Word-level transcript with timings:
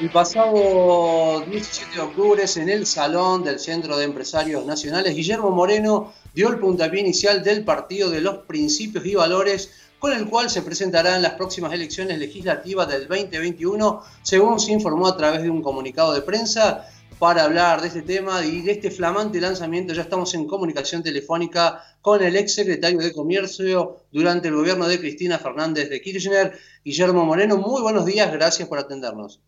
El 0.00 0.10
pasado 0.10 1.40
17 1.40 1.96
de 1.96 2.00
octubre, 2.00 2.44
en 2.54 2.68
el 2.68 2.86
Salón 2.86 3.42
del 3.42 3.58
Centro 3.58 3.96
de 3.96 4.04
Empresarios 4.04 4.64
Nacionales, 4.64 5.12
Guillermo 5.12 5.50
Moreno 5.50 6.12
dio 6.32 6.50
el 6.50 6.60
puntapié 6.60 7.00
inicial 7.00 7.42
del 7.42 7.64
Partido 7.64 8.08
de 8.08 8.20
los 8.20 8.38
Principios 8.46 9.04
y 9.04 9.16
Valores, 9.16 9.72
con 9.98 10.12
el 10.12 10.28
cual 10.28 10.50
se 10.50 10.62
presentará 10.62 11.16
en 11.16 11.22
las 11.22 11.32
próximas 11.32 11.72
elecciones 11.72 12.16
legislativas 12.16 12.86
del 12.86 13.08
2021, 13.08 14.00
según 14.22 14.60
se 14.60 14.70
informó 14.70 15.08
a 15.08 15.16
través 15.16 15.42
de 15.42 15.50
un 15.50 15.62
comunicado 15.62 16.14
de 16.14 16.22
prensa. 16.22 16.88
Para 17.18 17.42
hablar 17.42 17.80
de 17.80 17.88
este 17.88 18.02
tema 18.02 18.44
y 18.44 18.62
de 18.62 18.70
este 18.70 18.92
flamante 18.92 19.40
lanzamiento, 19.40 19.94
ya 19.94 20.02
estamos 20.02 20.32
en 20.34 20.46
comunicación 20.46 21.02
telefónica 21.02 21.82
con 22.00 22.22
el 22.22 22.36
ex 22.36 22.54
secretario 22.54 23.00
de 23.00 23.12
Comercio 23.12 23.96
durante 24.12 24.46
el 24.46 24.54
gobierno 24.54 24.86
de 24.86 25.00
Cristina 25.00 25.40
Fernández 25.40 25.90
de 25.90 26.00
Kirchner, 26.00 26.56
Guillermo 26.84 27.24
Moreno. 27.24 27.56
Muy 27.56 27.82
buenos 27.82 28.06
días, 28.06 28.30
gracias 28.30 28.68
por 28.68 28.78
atendernos. 28.78 29.40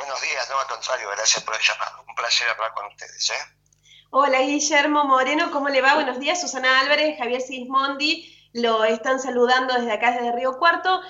Buenos 0.00 0.22
días, 0.22 0.48
no 0.48 0.58
al 0.58 0.66
contrario, 0.66 1.10
gracias 1.10 1.44
por 1.44 1.54
el 1.54 1.60
llamado. 1.60 2.02
Un 2.08 2.14
placer 2.14 2.48
hablar 2.48 2.72
con 2.72 2.86
ustedes. 2.86 3.28
¿eh? 3.28 3.34
Hola 4.08 4.40
Guillermo 4.40 5.04
Moreno, 5.04 5.50
¿cómo 5.50 5.68
le 5.68 5.82
va? 5.82 5.94
Buenos 5.94 6.18
días, 6.18 6.40
Susana 6.40 6.80
Álvarez, 6.80 7.18
Javier 7.18 7.42
Sismondi, 7.42 8.50
lo 8.54 8.84
están 8.84 9.20
saludando 9.20 9.74
desde 9.74 9.92
acá, 9.92 10.12
desde 10.12 10.32
Río 10.32 10.58
Cuarto. 10.58 11.02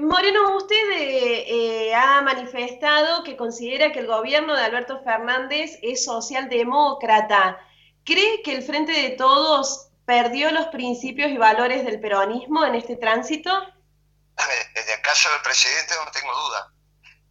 Moreno, 0.00 0.56
usted 0.56 0.90
eh, 0.90 1.44
eh, 1.88 1.94
ha 1.94 2.20
manifestado 2.20 3.22
que 3.22 3.36
considera 3.36 3.92
que 3.92 4.00
el 4.00 4.08
gobierno 4.08 4.56
de 4.56 4.64
Alberto 4.64 5.00
Fernández 5.04 5.78
es 5.82 6.04
socialdemócrata. 6.04 7.60
¿Cree 8.04 8.42
que 8.42 8.56
el 8.56 8.64
Frente 8.64 8.90
de 8.90 9.10
Todos 9.10 9.90
perdió 10.04 10.50
los 10.50 10.66
principios 10.66 11.30
y 11.30 11.38
valores 11.38 11.84
del 11.84 12.00
peronismo 12.00 12.64
en 12.64 12.74
este 12.74 12.96
tránsito? 12.96 13.56
En 13.56 14.88
el 14.88 15.00
caso 15.00 15.30
del 15.30 15.42
presidente 15.42 15.94
no 16.04 16.10
tengo 16.10 16.34
duda 16.34 16.72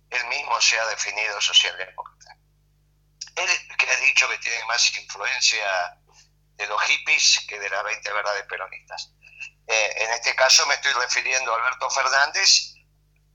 él 0.09 0.25
mismo 0.27 0.59
se 0.61 0.79
ha 0.79 0.85
definido 0.87 1.39
socialdemócrata. 1.41 2.37
Él 3.35 3.49
que 3.77 3.91
ha 3.91 3.95
dicho 3.97 4.29
que 4.29 4.37
tiene 4.37 4.63
más 4.65 4.97
influencia 4.97 5.97
de 6.55 6.67
los 6.67 6.81
hippies 6.83 7.45
que 7.47 7.59
de 7.59 7.69
las 7.69 7.83
20 7.83 8.13
verdades 8.13 8.45
peronistas. 8.47 9.11
Eh, 9.67 9.93
en 9.97 10.11
este 10.11 10.35
caso 10.35 10.65
me 10.67 10.75
estoy 10.75 10.93
refiriendo 10.93 11.53
a 11.53 11.57
Alberto 11.57 11.89
Fernández, 11.89 12.75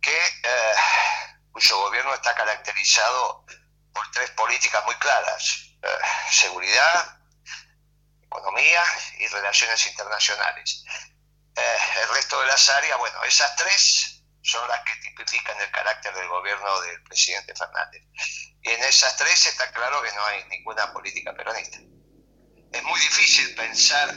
que, 0.00 0.17
eh, 0.17 0.75
cuyo 1.53 1.78
gobierno 1.80 2.14
está 2.14 2.34
caracterizado 2.34 3.45
por 3.92 4.11
tres 4.12 4.30
políticas 4.30 4.84
muy 4.84 4.95
claras, 4.97 5.75
eh, 5.83 5.89
seguridad, 6.30 7.19
economía 8.23 8.83
y 9.19 9.27
relaciones 9.27 9.86
internacionales. 9.86 10.84
el 12.02 12.08
resto 12.08 12.41
de 12.41 12.47
las 12.47 12.70
áreas, 12.70 12.97
bueno, 12.97 13.23
esas 13.25 13.55
tres 13.56 14.20
son 14.42 14.66
las 14.69 14.80
que 14.84 14.94
tipifican 14.96 15.60
el 15.60 15.70
carácter 15.70 16.14
del 16.14 16.28
gobierno 16.28 16.80
del 16.83 17.02
presidente 17.05 17.55
Fernández. 17.55 18.02
Y 18.62 18.70
en 18.70 18.83
esas 18.84 19.16
tres 19.16 19.46
está 19.46 19.70
claro 19.72 20.02
que 20.02 20.12
no 20.12 20.24
hay 20.27 20.44
ninguna 20.48 20.92
política 20.92 21.34
peronista. 21.34 21.78
Es 22.72 22.83
muy 22.84 23.00
difícil 23.00 23.55
pensar 23.55 24.14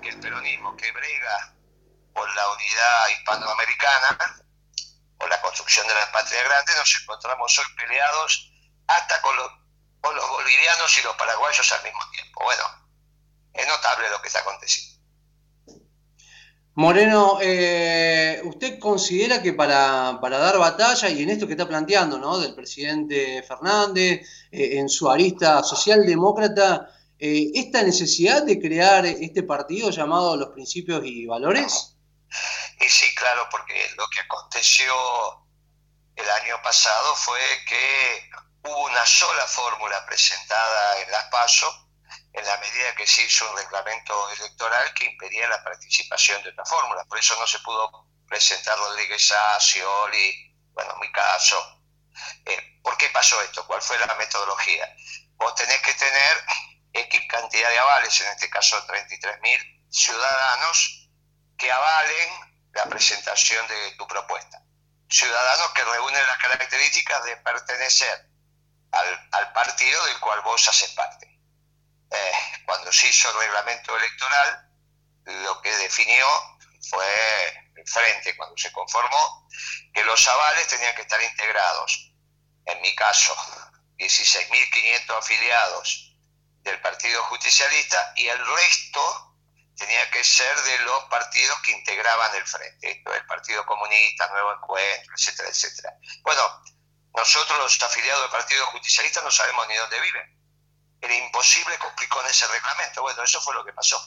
que 0.00 0.08
el 0.08 0.20
peronismo 0.20 0.76
que 0.76 0.90
brega 0.92 1.54
por 2.14 2.32
la 2.34 2.50
unidad 2.50 3.08
hispanoamericana, 3.08 4.36
por 5.18 5.28
la 5.28 5.40
construcción 5.40 5.86
de 5.86 5.94
la 5.94 6.10
patria 6.12 6.42
grande, 6.44 6.72
nos 6.76 7.00
encontramos 7.00 7.58
hoy 7.58 7.64
peleados 7.76 8.52
hasta 8.86 9.20
con 9.22 9.36
los, 9.36 9.50
bolivianos 10.02 10.98
y 10.98 11.02
los 11.02 11.16
paraguayos 11.16 11.72
al 11.72 11.82
mismo 11.82 12.10
tiempo. 12.10 12.44
Bueno, 12.44 12.88
es 13.52 13.66
notable 13.66 14.10
lo 14.10 14.20
que 14.20 14.28
está 14.28 14.40
aconteciendo. 14.40 14.93
Moreno, 16.76 17.38
eh, 17.40 18.42
¿usted 18.44 18.80
considera 18.80 19.40
que 19.40 19.52
para, 19.52 20.18
dar 20.20 20.58
batalla, 20.58 21.08
y 21.08 21.22
en 21.22 21.30
esto 21.30 21.46
que 21.46 21.52
está 21.52 21.68
planteando, 21.68 22.18
¿no? 22.18 22.38
Del 22.38 22.52
presidente 22.52 23.44
Fernández, 23.46 24.26
eh, 24.50 24.78
en 24.78 24.88
su 24.88 25.08
arista 25.08 25.62
socialdemócrata, 25.62 26.90
eh, 27.16 27.52
esta 27.54 27.80
necesidad 27.84 28.42
de 28.42 28.60
crear 28.60 29.06
este 29.06 29.44
partido 29.44 29.90
llamado 29.90 30.36
Los 30.36 30.48
Principios 30.48 31.02
y 31.04 31.26
Valores? 31.26 31.96
Y 32.80 32.88
sí, 32.88 33.14
claro, 33.14 33.46
porque 33.52 33.74
lo 33.96 34.08
que 34.08 34.20
aconteció 34.22 34.92
el 36.16 36.28
año 36.28 36.56
pasado 36.64 37.14
fue 37.14 37.38
que 37.68 38.68
hubo 38.68 38.86
una 38.86 39.06
sola 39.06 39.46
fórmula 39.46 40.04
presentada 40.06 41.02
en 41.02 41.10
las 41.12 41.24
PASO 41.30 41.83
en 42.34 42.44
la 42.44 42.56
medida 42.58 42.94
que 42.96 43.06
se 43.06 43.22
hizo 43.22 43.48
un 43.48 43.56
reglamento 43.56 44.30
electoral 44.32 44.92
que 44.94 45.04
impedía 45.04 45.48
la 45.48 45.62
participación 45.62 46.42
de 46.42 46.50
otra 46.50 46.64
fórmula. 46.64 47.04
Por 47.04 47.18
eso 47.18 47.38
no 47.38 47.46
se 47.46 47.60
pudo 47.60 48.08
presentar 48.26 48.76
Rodríguez 48.76 49.30
A, 49.30 49.60
Scioli, 49.60 50.52
bueno, 50.72 50.94
en 50.94 51.00
mi 51.00 51.12
caso. 51.12 51.80
Eh, 52.44 52.80
¿Por 52.82 52.96
qué 52.96 53.08
pasó 53.10 53.40
esto? 53.42 53.64
¿Cuál 53.66 53.80
fue 53.80 53.98
la 54.00 54.12
metodología? 54.16 54.92
Vos 55.36 55.54
tenés 55.54 55.80
que 55.82 55.94
tener 55.94 56.44
X 56.92 57.20
cantidad 57.28 57.68
de 57.68 57.78
avales, 57.78 58.20
en 58.20 58.28
este 58.28 58.50
caso 58.50 58.84
33.000 58.84 59.88
ciudadanos, 59.90 61.08
que 61.56 61.70
avalen 61.70 62.30
la 62.72 62.86
presentación 62.86 63.64
de 63.68 63.92
tu 63.92 64.08
propuesta. 64.08 64.60
Ciudadanos 65.08 65.70
que 65.70 65.84
reúnen 65.84 66.26
las 66.26 66.38
características 66.38 67.24
de 67.24 67.36
pertenecer 67.36 68.28
al, 68.90 69.28
al 69.30 69.52
partido 69.52 70.04
del 70.06 70.18
cual 70.18 70.40
vos 70.42 70.68
haces 70.68 70.90
parte. 70.90 71.33
Eh, 72.14 72.32
cuando 72.64 72.92
se 72.92 73.08
hizo 73.08 73.28
el 73.30 73.46
reglamento 73.46 73.96
electoral, 73.96 74.68
lo 75.24 75.60
que 75.60 75.74
definió 75.76 76.26
fue 76.88 77.06
el 77.76 77.88
frente, 77.88 78.36
cuando 78.36 78.56
se 78.56 78.70
conformó, 78.72 79.48
que 79.92 80.04
los 80.04 80.26
avales 80.28 80.68
tenían 80.68 80.94
que 80.94 81.02
estar 81.02 81.22
integrados. 81.22 82.12
En 82.66 82.80
mi 82.80 82.94
caso, 82.94 83.34
16.500 83.98 85.18
afiliados 85.18 86.16
del 86.62 86.80
Partido 86.80 87.22
Justicialista 87.24 88.12
y 88.16 88.28
el 88.28 88.38
resto 88.46 89.36
tenía 89.76 90.08
que 90.10 90.22
ser 90.22 90.56
de 90.62 90.78
los 90.80 91.04
partidos 91.04 91.60
que 91.62 91.72
integraban 91.72 92.34
el 92.36 92.46
frente, 92.46 92.92
esto 92.92 93.12
el 93.12 93.26
Partido 93.26 93.66
Comunista, 93.66 94.28
Nuevo 94.28 94.52
Encuentro, 94.52 95.14
etcétera, 95.16 95.48
etcétera. 95.48 95.92
Bueno, 96.22 96.62
nosotros 97.14 97.58
los 97.58 97.82
afiliados 97.82 98.22
del 98.22 98.30
Partido 98.30 98.66
Justicialista 98.66 99.20
no 99.22 99.30
sabemos 99.30 99.66
ni 99.68 99.74
dónde 99.74 100.00
viven 100.00 100.33
imposible 101.44 101.78
cumplir 101.78 102.08
con 102.08 102.26
ese 102.26 102.46
reglamento. 102.46 103.02
Bueno, 103.02 103.22
eso 103.22 103.40
fue 103.40 103.54
lo 103.54 103.64
que 103.64 103.72
pasó. 103.72 104.00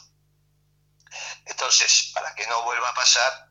Entonces, 1.46 2.12
para 2.14 2.34
que 2.34 2.48
no 2.48 2.64
vuelva 2.64 2.90
a 2.90 2.94
pasar, 2.94 3.50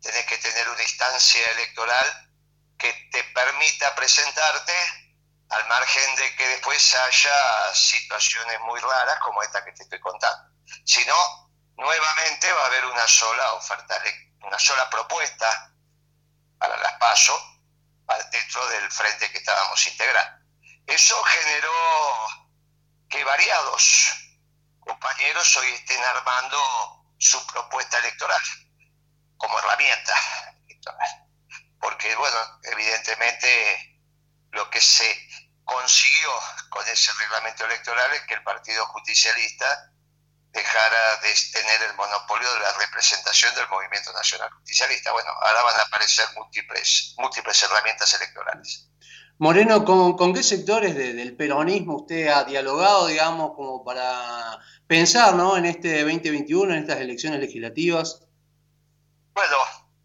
tenés 0.00 0.26
que 0.26 0.38
tener 0.38 0.68
una 0.68 0.82
instancia 0.82 1.50
electoral 1.52 2.30
que 2.78 2.92
te 3.10 3.24
permita 3.24 3.94
presentarte 3.94 4.74
al 5.48 5.66
margen 5.68 6.16
de 6.16 6.36
que 6.36 6.48
después 6.48 6.94
haya 6.94 7.74
situaciones 7.74 8.60
muy 8.60 8.78
raras 8.80 9.18
como 9.20 9.42
esta 9.42 9.64
que 9.64 9.72
te 9.72 9.84
estoy 9.84 10.00
contando. 10.00 10.50
Si 10.84 11.04
no, 11.06 11.50
nuevamente 11.76 12.52
va 12.52 12.62
a 12.62 12.66
haber 12.66 12.84
una 12.86 13.06
sola 13.06 13.54
oferta, 13.54 14.02
una 14.42 14.58
sola 14.58 14.88
propuesta 14.90 15.72
para 16.58 16.76
las 16.76 16.92
PASO 16.94 17.40
dentro 18.30 18.66
del 18.68 18.90
frente 18.90 19.30
que 19.30 19.38
estábamos 19.38 19.86
integrando. 19.86 20.44
Eso 20.86 21.22
generó 21.24 22.43
que 23.14 23.22
variados 23.22 24.12
compañeros 24.80 25.56
hoy 25.56 25.70
estén 25.70 26.02
armando 26.02 26.58
su 27.16 27.46
propuesta 27.46 27.98
electoral 27.98 28.42
como 29.36 29.56
herramienta 29.60 30.12
electoral. 30.66 31.28
Porque, 31.80 32.14
bueno, 32.16 32.38
evidentemente 32.64 34.00
lo 34.50 34.68
que 34.68 34.80
se 34.80 35.28
consiguió 35.64 36.30
con 36.70 36.86
ese 36.88 37.12
reglamento 37.12 37.64
electoral 37.66 38.12
es 38.14 38.22
que 38.22 38.34
el 38.34 38.42
Partido 38.42 38.84
Justicialista 38.86 39.92
dejara 40.50 41.16
de 41.18 41.34
tener 41.52 41.82
el 41.82 41.94
monopolio 41.94 42.52
de 42.52 42.60
la 42.60 42.72
representación 42.72 43.54
del 43.54 43.68
movimiento 43.68 44.12
nacional 44.12 44.50
justicialista. 44.54 45.12
Bueno, 45.12 45.30
ahora 45.40 45.62
van 45.62 45.80
a 45.80 45.82
aparecer 45.82 46.26
múltiples, 46.34 47.14
múltiples 47.18 47.62
herramientas 47.62 48.12
electorales. 48.14 48.88
Moreno, 49.38 49.84
¿con, 49.84 50.32
qué 50.32 50.42
sectores 50.42 50.94
del 50.94 51.36
peronismo 51.36 51.96
usted 51.96 52.28
ha 52.28 52.44
dialogado, 52.44 53.08
digamos, 53.08 53.54
como 53.56 53.84
para 53.84 54.58
pensar 54.86 55.34
¿no? 55.34 55.56
en 55.56 55.66
este 55.66 56.02
2021, 56.02 56.72
en 56.72 56.80
estas 56.80 57.00
elecciones 57.00 57.40
legislativas? 57.40 58.22
Bueno, 59.32 59.56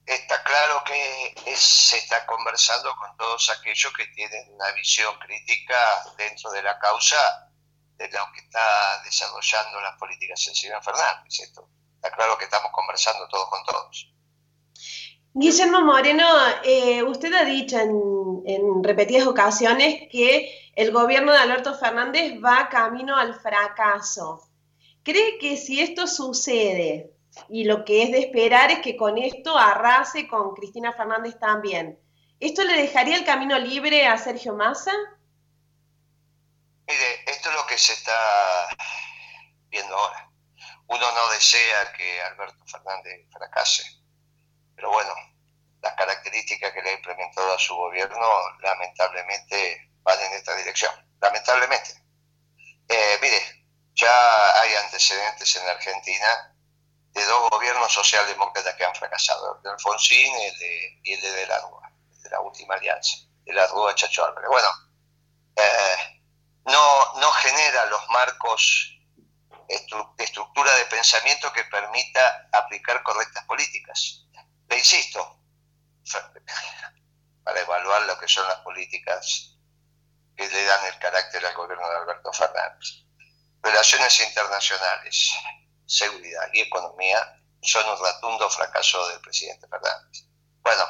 está 0.06 0.44
claro 0.44 0.84
que 0.84 1.36
se 1.56 1.98
está 1.98 2.26
conversando 2.26 2.92
con 2.96 3.16
todos 3.18 3.52
aquellos 3.52 3.94
que 3.94 4.08
tienen 4.08 4.52
una 4.56 4.72
visión 4.72 5.14
crítica 5.20 5.78
dentro 6.18 6.50
de 6.52 6.64
la 6.64 6.80
causa 6.80 7.52
de 7.98 8.10
lo 8.10 8.32
que 8.34 8.40
está 8.40 9.04
desarrollando 9.04 9.80
las 9.82 9.96
políticas 9.98 10.48
en 10.48 10.56
Silvia 10.56 10.82
Fernández. 10.82 11.40
Esto. 11.40 11.70
Está 11.96 12.12
claro 12.12 12.38
que 12.38 12.46
estamos 12.46 12.72
conversando 12.72 13.28
todos 13.28 13.48
con 13.50 13.64
todos. 13.66 14.12
Guillermo 15.34 15.82
Moreno, 15.82 16.26
eh, 16.64 17.04
usted 17.04 17.34
ha 17.34 17.46
dicho 17.46 17.78
en, 17.78 18.84
repetidas 18.84 19.28
ocasiones 19.28 20.08
que 20.12 20.72
el 20.76 20.92
gobierno 20.92 21.32
de 21.32 21.38
Alberto 21.38 21.76
Fernández 21.76 22.34
va 22.44 22.70
camino 22.70 23.16
al 23.16 23.36
fracaso. 23.36 24.50
¿Cree 25.04 25.38
que 25.38 25.58
si 25.58 25.82
esto 25.82 26.08
sucede, 26.08 27.12
y 27.48 27.64
lo 27.64 27.86
que 27.86 28.04
es 28.04 28.12
de 28.12 28.20
esperar 28.20 28.72
es 28.72 28.80
que 28.80 28.98
con 28.98 29.18
esto 29.18 29.58
arrase 29.58 30.28
con 30.28 30.54
Cristina 30.56 30.94
Fernández 30.94 31.38
también, 31.40 32.00
¿Esto 32.40 32.64
le 32.64 32.74
dejaría 32.74 33.18
el 33.18 33.26
camino 33.26 33.60
libre 33.60 34.08
a 34.08 34.18
Sergio 34.18 34.56
Massa? 34.56 34.94
Mire, 36.88 37.24
esto 37.26 37.50
es 37.50 37.56
lo 37.56 37.68
que 37.68 37.78
se 37.78 37.92
está 37.92 38.70
viendo 39.68 39.94
ahora. 39.94 40.32
Uno 40.88 41.12
no 41.12 41.32
desea 41.34 41.92
que 41.92 42.22
Alberto 42.22 42.66
Fernández 42.66 43.28
fracase, 43.32 43.84
pero 44.80 44.92
bueno, 44.92 45.14
las 45.82 45.94
características 45.96 46.72
que 46.72 46.82
le 46.82 46.92
ha 46.92 46.94
implementado 46.94 47.54
a 47.54 47.60
su 47.60 47.76
gobierno 47.76 48.26
lamentablemente 48.62 49.92
van 50.04 50.18
en 50.22 50.34
esta 50.34 50.56
dirección. 50.56 50.94
Lamentablemente. 51.20 52.02
Eh, 52.88 53.20
mire, 53.22 53.66
ya 53.94 54.62
hay 54.62 54.74
antecedentes 54.76 55.54
en 55.58 55.68
Argentina 55.68 56.56
de 57.12 57.26
dos 57.26 57.50
gobiernos 57.50 57.92
socialdemócratas 57.92 58.74
que 58.76 58.86
han 58.86 58.96
fracasado, 58.96 59.58
el 59.58 59.64
de 59.64 59.70
Alfonsín 59.70 60.34
y 60.40 60.46
el 60.46 60.60
de, 60.60 61.00
y 61.04 61.14
el 61.14 61.22
de, 61.22 61.48
la 61.48 61.62
la 62.32 62.40
última 62.40 62.76
alianza, 62.76 63.18
de 63.44 63.52
la 63.52 63.68
Rúa 63.68 63.94
Chacho 63.96 64.24
Álvarez. 64.24 64.50
Bueno, 64.50 64.70
eh, 65.58 66.22
no, 66.66 67.14
no 67.16 67.32
genera 67.32 67.86
los 67.88 68.10
marcos 68.12 68.96
estructura 70.18 70.76
de 70.76 70.86
pensamiento 70.86 71.52
que 71.54 71.64
permita 71.66 72.50
aplicar 72.52 73.04
correctas 73.04 73.46
políticas. 73.46 74.26
Le 74.70 74.78
insisto, 74.78 75.40
para 77.44 77.60
evaluar 77.62 78.04
lo 78.04 78.18
que 78.20 78.28
son 78.28 78.48
las 78.48 78.60
políticas 78.60 79.58
que 80.36 80.48
le 80.48 80.64
dan 80.64 80.86
el 80.86 81.00
carácter 81.00 81.46
al 81.46 81.56
gobierno 81.56 81.90
de 81.90 81.98
Alberto 81.98 82.32
Fernández. 82.32 83.04
Relaciones 83.62 84.20
internacionales, 84.22 85.34
seguridad 85.86 86.48
y 86.54 86.62
economía 86.62 87.42
son 87.62 87.90
un 87.90 87.98
rotundo 87.98 88.50
fracaso 88.50 89.06
del 89.10 89.20
presidente 89.22 89.68
Fernández. 89.68 90.24
Bueno, 90.62 90.84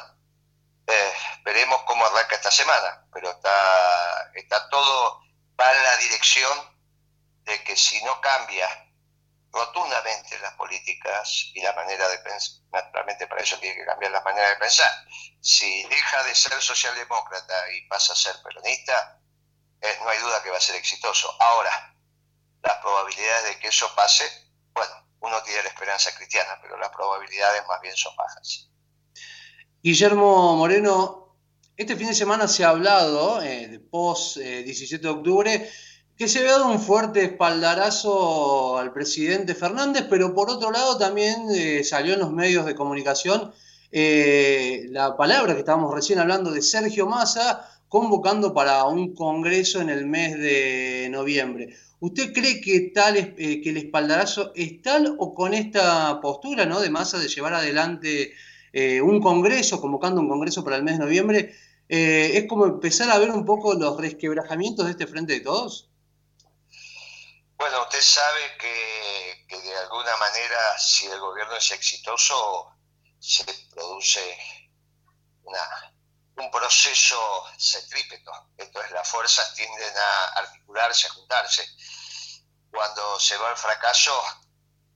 eh, 0.86 1.12
veremos 1.42 1.82
cómo 1.84 2.04
arranca 2.06 2.36
esta 2.36 2.50
semana, 2.50 3.06
pero 3.12 3.30
está, 3.30 4.30
está 4.34 4.68
todo, 4.68 5.22
va 5.58 5.72
en 5.72 5.82
la 5.82 5.96
dirección 5.96 6.78
de 7.44 7.64
que 7.64 7.76
si 7.76 8.02
no 8.04 8.20
cambia 8.20 8.68
rotundamente 9.52 10.38
las 10.38 10.54
políticas 10.54 11.50
y 11.54 11.60
la 11.60 11.72
manera 11.72 12.08
de 12.08 12.18
pensar, 12.18 12.62
naturalmente 12.72 13.26
para 13.26 13.42
eso 13.42 13.58
tiene 13.58 13.76
que 13.76 13.84
cambiar 13.84 14.12
la 14.12 14.20
manera 14.22 14.48
de 14.48 14.56
pensar. 14.56 14.90
Si 15.40 15.84
deja 15.84 16.22
de 16.24 16.34
ser 16.34 16.60
socialdemócrata 16.60 17.72
y 17.72 17.86
pasa 17.88 18.12
a 18.12 18.16
ser 18.16 18.34
peronista, 18.42 19.20
eh, 19.80 19.98
no 20.02 20.08
hay 20.08 20.18
duda 20.18 20.42
que 20.42 20.50
va 20.50 20.58
a 20.58 20.60
ser 20.60 20.76
exitoso. 20.76 21.34
Ahora, 21.40 21.96
las 22.62 22.76
probabilidades 22.76 23.54
de 23.54 23.58
que 23.58 23.68
eso 23.68 23.92
pase, 23.94 24.24
bueno, 24.72 24.92
uno 25.20 25.42
tiene 25.42 25.62
la 25.62 25.68
esperanza 25.68 26.14
cristiana, 26.14 26.58
pero 26.62 26.78
las 26.78 26.90
probabilidades 26.90 27.66
más 27.66 27.80
bien 27.80 27.96
son 27.96 28.14
bajas. 28.16 28.70
Guillermo 29.82 30.56
Moreno, 30.56 31.38
este 31.76 31.96
fin 31.96 32.08
de 32.08 32.14
semana 32.14 32.46
se 32.46 32.64
ha 32.64 32.68
hablado, 32.68 33.42
eh, 33.42 33.66
de 33.66 33.80
post 33.80 34.36
17 34.36 34.94
eh, 34.94 34.98
de 34.98 35.08
octubre, 35.08 35.70
que 36.20 36.28
se 36.28 36.44
dado 36.44 36.70
un 36.70 36.78
fuerte 36.78 37.24
espaldarazo 37.24 38.76
al 38.76 38.92
presidente 38.92 39.54
Fernández, 39.54 40.04
pero 40.10 40.34
por 40.34 40.50
otro 40.50 40.70
lado 40.70 40.98
también 40.98 41.46
eh, 41.50 41.82
salió 41.82 42.12
en 42.12 42.20
los 42.20 42.30
medios 42.30 42.66
de 42.66 42.74
comunicación 42.74 43.52
la 43.90 45.16
palabra 45.16 45.54
que 45.54 45.60
estábamos 45.60 45.94
recién 45.94 46.18
hablando 46.18 46.50
de 46.52 46.60
Sergio 46.60 47.06
Massa, 47.06 47.66
convocando 47.88 48.52
para 48.52 48.84
un 48.84 49.14
congreso 49.14 49.80
en 49.80 49.88
el 49.88 50.04
mes 50.04 50.38
de 50.38 51.08
noviembre. 51.10 51.74
¿Usted 52.00 52.34
cree 52.34 52.60
que 52.60 52.92
tal 52.94 53.16
eh, 53.16 53.62
que 53.62 53.70
el 53.70 53.78
espaldarazo 53.78 54.52
es 54.54 54.82
tal 54.82 55.16
o 55.18 55.32
con 55.32 55.54
esta 55.54 56.20
postura 56.20 56.66
¿no? 56.66 56.80
de 56.80 56.90
masa 56.90 57.18
de 57.18 57.28
llevar 57.28 57.54
adelante 57.54 58.34
eh, 58.74 59.00
un 59.00 59.22
congreso, 59.22 59.80
convocando 59.80 60.20
un 60.20 60.28
congreso 60.28 60.62
para 60.62 60.76
el 60.76 60.82
mes 60.82 60.98
de 60.98 61.04
noviembre, 61.06 61.54
eh, 61.88 62.32
es 62.34 62.44
como 62.46 62.66
empezar 62.66 63.10
a 63.10 63.18
ver 63.18 63.30
un 63.30 63.46
poco 63.46 63.72
los 63.72 63.98
resquebrajamientos 63.98 64.84
de 64.84 64.90
este 64.90 65.06
frente 65.06 65.32
de 65.32 65.40
todos? 65.40 65.89
Bueno, 67.60 67.82
usted 67.82 68.00
sabe 68.00 68.56
que, 68.56 69.44
de 69.46 69.76
alguna 69.76 70.16
manera 70.16 70.78
si 70.78 71.04
el 71.08 71.20
gobierno 71.20 71.56
es 71.56 71.70
exitoso 71.72 72.74
se 73.18 73.44
produce 73.70 74.38
un 76.36 76.50
proceso 76.50 77.44
centrípeto. 77.58 78.32
Esto 78.56 78.82
es, 78.82 78.90
las 78.92 79.06
fuerzas 79.06 79.52
tienden 79.52 79.94
a 79.94 80.24
articularse, 80.38 81.06
a 81.06 81.10
juntarse. 81.10 81.68
Cuando 82.70 83.20
se 83.20 83.36
va 83.36 83.50
al 83.50 83.58
fracaso, 83.58 84.18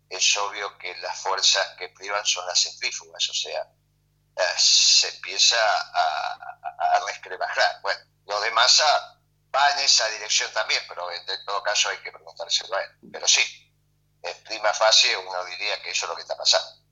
es 0.09 0.37
obvio 0.39 0.79
que 0.79 0.97
las 1.03 1.19
fuerzas 1.19 1.77
que 1.77 1.91
privan 1.91 2.25
son 2.25 2.47
las 2.47 2.63
centrífugas, 2.63 3.29
o 3.29 3.35
sea, 3.35 3.61
eh, 4.37 4.55
se 4.57 5.11
empieza 5.11 5.59
a, 5.59 6.33
a, 6.95 7.81
Bueno, 7.83 8.01
lo 8.25 8.41
de 8.41 8.51
masa 8.53 9.14
va 9.55 9.71
en 9.73 9.85
esa 9.85 10.09
dirección 10.11 10.51
también, 10.53 10.81
pero 10.89 11.11
en, 11.11 11.21
todo 11.47 11.63
caso 11.63 11.89
hay 11.89 11.99
que 11.99 12.11
preguntárselo 12.11 12.75
a 12.75 12.83
él. 12.83 12.91
Pero 13.13 13.27
sí, 13.29 13.41
en 14.23 14.45
prima 14.45 14.73
fase 14.73 15.09
uno 15.17 15.45
diría 15.45 15.81
que 15.83 15.91
eso 15.91 16.07
es 16.07 16.11
lo 16.11 16.17
que 16.17 16.23
está 16.23 16.37
pasando. 16.37 16.83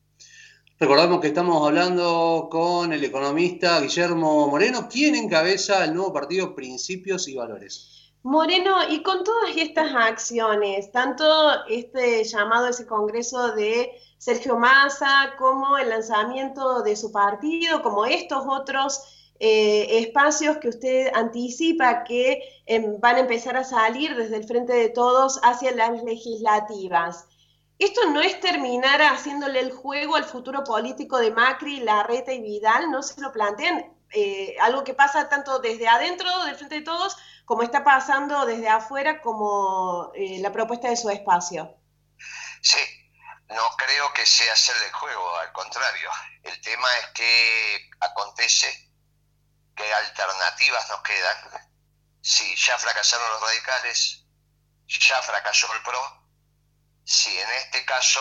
Recordamos 0.79 1.21
que 1.21 1.29
estamos 1.29 1.67
hablando 1.67 2.49
con 2.51 2.93
el 2.93 3.05
economista 3.05 3.81
Guillermo 3.81 4.49
Moreno, 4.49 4.89
quien 4.89 5.15
encabeza 5.15 5.85
el 5.85 5.95
nuevo 5.95 6.13
partido 6.13 6.55
Principios 6.55 7.29
y 7.29 7.37
Valores. 7.37 8.13
Moreno, 8.25 8.89
y 8.89 9.03
con 9.03 9.25
todas 9.25 9.57
estas 9.57 9.93
acciones, 9.95 10.93
tanto 10.93 11.25
este 11.67 12.23
llamado 12.25 12.67
a 12.67 12.71
ese 12.71 12.87
congreso 12.87 13.53
de 13.53 13.93
Sergio 14.19 14.57
Massa, 14.57 15.35
como 15.39 15.77
el 15.77 15.89
lanzamiento 15.89 16.83
de 16.83 16.95
su 16.95 17.11
partido, 17.11 17.83
como 17.83 18.07
estos 18.07 18.45
otros 18.47 19.22
eh, 19.45 19.99
espacios 19.99 20.59
que 20.59 20.69
usted 20.69 21.11
anticipa 21.15 22.05
que 22.05 22.63
em, 22.65 23.01
van 23.01 23.17
a 23.17 23.21
empezar 23.21 23.57
a 23.57 23.65
salir 23.65 24.15
desde 24.15 24.37
el 24.37 24.47
frente 24.47 24.73
de 24.73 24.89
todos 24.89 25.41
hacia 25.43 25.73
las 25.73 26.01
legislativas. 26.05 27.27
Esto 27.77 28.09
no 28.11 28.21
es 28.21 28.39
terminar 28.39 29.03
haciéndole 29.03 29.59
el 29.59 29.73
juego 29.73 30.15
al 30.15 30.27
futuro 30.27 30.63
político 30.63 31.19
de 31.19 31.33
Macri, 31.33 31.81
Larreta 31.81 32.33
y 32.33 32.41
Vidal, 32.41 32.89
no 32.93 33.03
se 33.03 33.21
lo 33.21 33.33
plantean. 33.33 33.93
Eh, 34.13 34.55
algo 34.61 34.85
que 34.85 34.95
pasa 34.95 35.29
tanto 35.29 35.59
desde 35.59 35.89
adentro 35.89 36.45
del 36.45 36.55
frente 36.55 36.77
de 36.77 36.83
todos 36.83 37.17
como 37.45 37.65
está 37.65 37.83
pasando 37.83 38.47
desde 38.47 38.69
afuera 38.69 39.21
como 39.21 40.13
eh, 40.15 40.39
la 40.39 40.53
propuesta 40.53 40.89
de 40.89 40.97
su 40.97 41.11
espacio. 41.11 41.75
Sí, 42.61 42.79
no 43.49 43.63
creo 43.77 44.13
que 44.13 44.25
sea 44.25 44.53
hacerle 44.53 44.87
el 44.87 44.93
juego, 44.93 45.37
al 45.39 45.51
contrario. 45.51 46.11
El 46.45 46.61
tema 46.61 46.87
es 47.01 47.07
que 47.15 47.91
acontece 47.99 48.92
que 49.77 49.95
alternativas 49.95 50.89
nos 50.89 51.03
quedan. 51.03 51.73
Si 52.21 52.55
ya 52.57 52.79
fracasaron 52.79 53.31
los 53.31 53.41
radicales, 53.41 54.25
ya 54.87 55.21
fracasó 55.23 55.73
el 55.75 55.83
PRO, 55.83 56.29
si 57.05 57.39
en 57.39 57.51
este 57.51 57.85
caso 57.85 58.21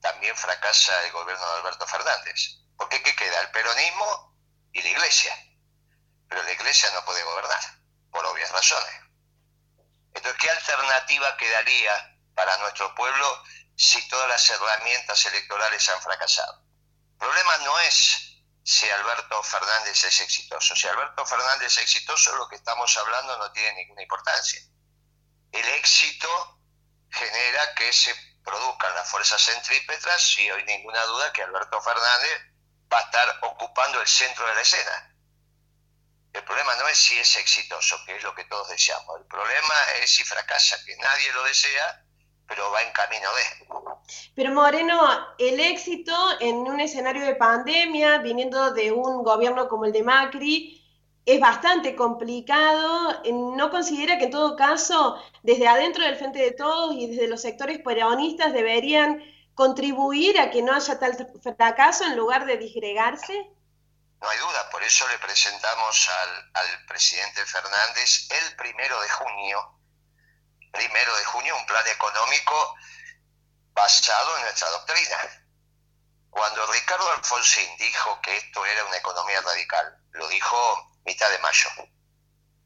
también 0.00 0.36
fracasa 0.36 1.04
el 1.04 1.12
gobierno 1.12 1.46
de 1.46 1.58
Alberto 1.58 1.86
Fernández. 1.86 2.58
Porque 2.76 3.02
¿qué 3.02 3.14
queda? 3.14 3.40
El 3.40 3.50
peronismo 3.50 4.36
y 4.72 4.82
la 4.82 4.88
iglesia. 4.88 5.36
Pero 6.28 6.42
la 6.42 6.52
iglesia 6.52 6.90
no 6.92 7.04
puede 7.04 7.22
gobernar, 7.24 7.60
por 8.10 8.24
obvias 8.26 8.50
razones. 8.52 8.94
Entonces, 10.14 10.40
¿qué 10.40 10.50
alternativa 10.50 11.36
quedaría 11.36 12.18
para 12.34 12.56
nuestro 12.58 12.94
pueblo 12.94 13.42
si 13.76 14.06
todas 14.08 14.28
las 14.28 14.48
herramientas 14.50 15.24
electorales 15.26 15.88
han 15.88 16.00
fracasado? 16.02 16.62
El 17.12 17.18
problema 17.18 17.56
no 17.58 17.78
es 17.80 18.27
si 18.68 18.86
Alberto 18.90 19.42
Fernández 19.42 20.04
es 20.04 20.20
exitoso. 20.20 20.76
Si 20.76 20.86
Alberto 20.86 21.24
Fernández 21.24 21.68
es 21.68 21.78
exitoso, 21.78 22.36
lo 22.36 22.46
que 22.50 22.56
estamos 22.56 22.94
hablando 22.98 23.38
no 23.38 23.50
tiene 23.50 23.72
ninguna 23.72 24.02
importancia. 24.02 24.60
El 25.50 25.66
éxito 25.70 26.60
genera 27.08 27.74
que 27.74 27.90
se 27.94 28.14
produzcan 28.44 28.94
las 28.94 29.08
fuerzas 29.08 29.40
centrípetas 29.40 30.38
y 30.38 30.50
hoy 30.50 30.64
ninguna 30.64 31.02
duda 31.06 31.32
que 31.32 31.42
Alberto 31.44 31.80
Fernández 31.80 32.42
va 32.92 32.98
a 32.98 33.04
estar 33.04 33.38
ocupando 33.44 34.02
el 34.02 34.06
centro 34.06 34.46
de 34.46 34.54
la 34.54 34.60
escena. 34.60 35.16
El 36.34 36.44
problema 36.44 36.74
no 36.74 36.88
es 36.88 36.98
si 36.98 37.18
es 37.18 37.36
exitoso, 37.36 37.98
que 38.04 38.16
es 38.16 38.22
lo 38.22 38.34
que 38.34 38.44
todos 38.44 38.68
deseamos. 38.68 39.18
El 39.18 39.26
problema 39.28 39.82
es 40.02 40.14
si 40.14 40.24
fracasa, 40.24 40.76
que 40.84 40.94
nadie 40.96 41.32
lo 41.32 41.42
desea, 41.44 42.04
pero 42.48 42.70
va 42.72 42.82
en 42.82 42.92
camino 42.92 43.28
de. 43.34 43.68
Pero 44.34 44.52
Moreno, 44.52 45.36
el 45.38 45.60
éxito 45.60 46.14
en 46.40 46.56
un 46.56 46.80
escenario 46.80 47.24
de 47.24 47.34
pandemia, 47.36 48.18
viniendo 48.18 48.72
de 48.72 48.90
un 48.90 49.22
gobierno 49.22 49.68
como 49.68 49.84
el 49.84 49.92
de 49.92 50.02
Macri, 50.02 50.82
es 51.26 51.40
bastante 51.40 51.94
complicado. 51.94 53.22
¿No 53.30 53.70
considera 53.70 54.16
que 54.16 54.24
en 54.24 54.30
todo 54.30 54.56
caso, 54.56 55.22
desde 55.42 55.68
adentro 55.68 56.04
del 56.04 56.16
Frente 56.16 56.38
de 56.38 56.52
Todos 56.52 56.94
y 56.94 57.06
desde 57.06 57.28
los 57.28 57.42
sectores 57.42 57.80
peronistas 57.80 58.54
deberían 58.54 59.22
contribuir 59.54 60.40
a 60.40 60.50
que 60.50 60.62
no 60.62 60.72
haya 60.72 60.98
tal 60.98 61.14
fracaso 61.42 62.04
en 62.04 62.16
lugar 62.16 62.46
de 62.46 62.56
disgregarse? 62.56 63.50
No 64.20 64.28
hay 64.28 64.38
duda, 64.38 64.70
por 64.70 64.82
eso 64.82 65.06
le 65.08 65.18
presentamos 65.18 66.08
al, 66.08 66.50
al 66.54 66.86
presidente 66.86 67.44
Fernández 67.44 68.28
el 68.30 68.56
primero 68.56 69.00
de 69.00 69.08
junio, 69.10 69.77
primero 70.72 71.16
de 71.16 71.24
junio, 71.24 71.56
un 71.56 71.66
plan 71.66 71.86
económico 71.86 72.74
basado 73.72 74.36
en 74.36 74.42
nuestra 74.44 74.68
doctrina. 74.70 75.46
Cuando 76.30 76.66
Ricardo 76.72 77.10
Alfonsín 77.12 77.76
dijo 77.78 78.20
que 78.22 78.36
esto 78.36 78.64
era 78.66 78.84
una 78.84 78.96
economía 78.96 79.40
radical, 79.40 79.98
lo 80.12 80.28
dijo 80.28 80.90
mitad 81.04 81.30
de 81.30 81.38
mayo. 81.38 81.68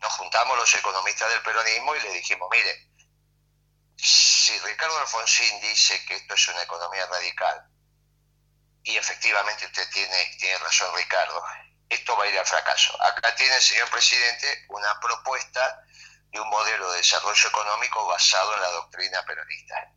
Nos 0.01 0.13
juntamos 0.15 0.57
los 0.57 0.75
economistas 0.75 1.31
del 1.31 1.43
peronismo 1.43 1.95
y 1.95 2.01
le 2.01 2.13
dijimos, 2.15 2.49
mire, 2.51 2.89
si 3.97 4.59
Ricardo 4.61 4.99
Alfonsín 4.99 5.61
dice 5.61 6.05
que 6.07 6.17
esto 6.17 6.35
es 6.35 6.49
una 6.49 6.63
economía 6.63 7.07
radical, 7.07 7.69
y 8.85 8.97
efectivamente 8.97 9.67
usted 9.67 9.89
tiene, 9.91 10.37
tiene 10.39 10.59
razón 10.59 10.95
Ricardo, 10.97 11.43
esto 11.89 12.17
va 12.17 12.25
a 12.25 12.29
ir 12.29 12.39
al 12.39 12.47
fracaso. 12.47 13.01
Acá 13.03 13.35
tiene, 13.37 13.61
señor 13.61 13.89
presidente, 13.91 14.65
una 14.69 14.99
propuesta 14.99 15.85
de 16.33 16.41
un 16.41 16.49
modelo 16.49 16.91
de 16.93 16.99
desarrollo 16.99 17.49
económico 17.49 18.07
basado 18.07 18.55
en 18.55 18.61
la 18.62 18.71
doctrina 18.71 19.23
peronista. 19.25 19.93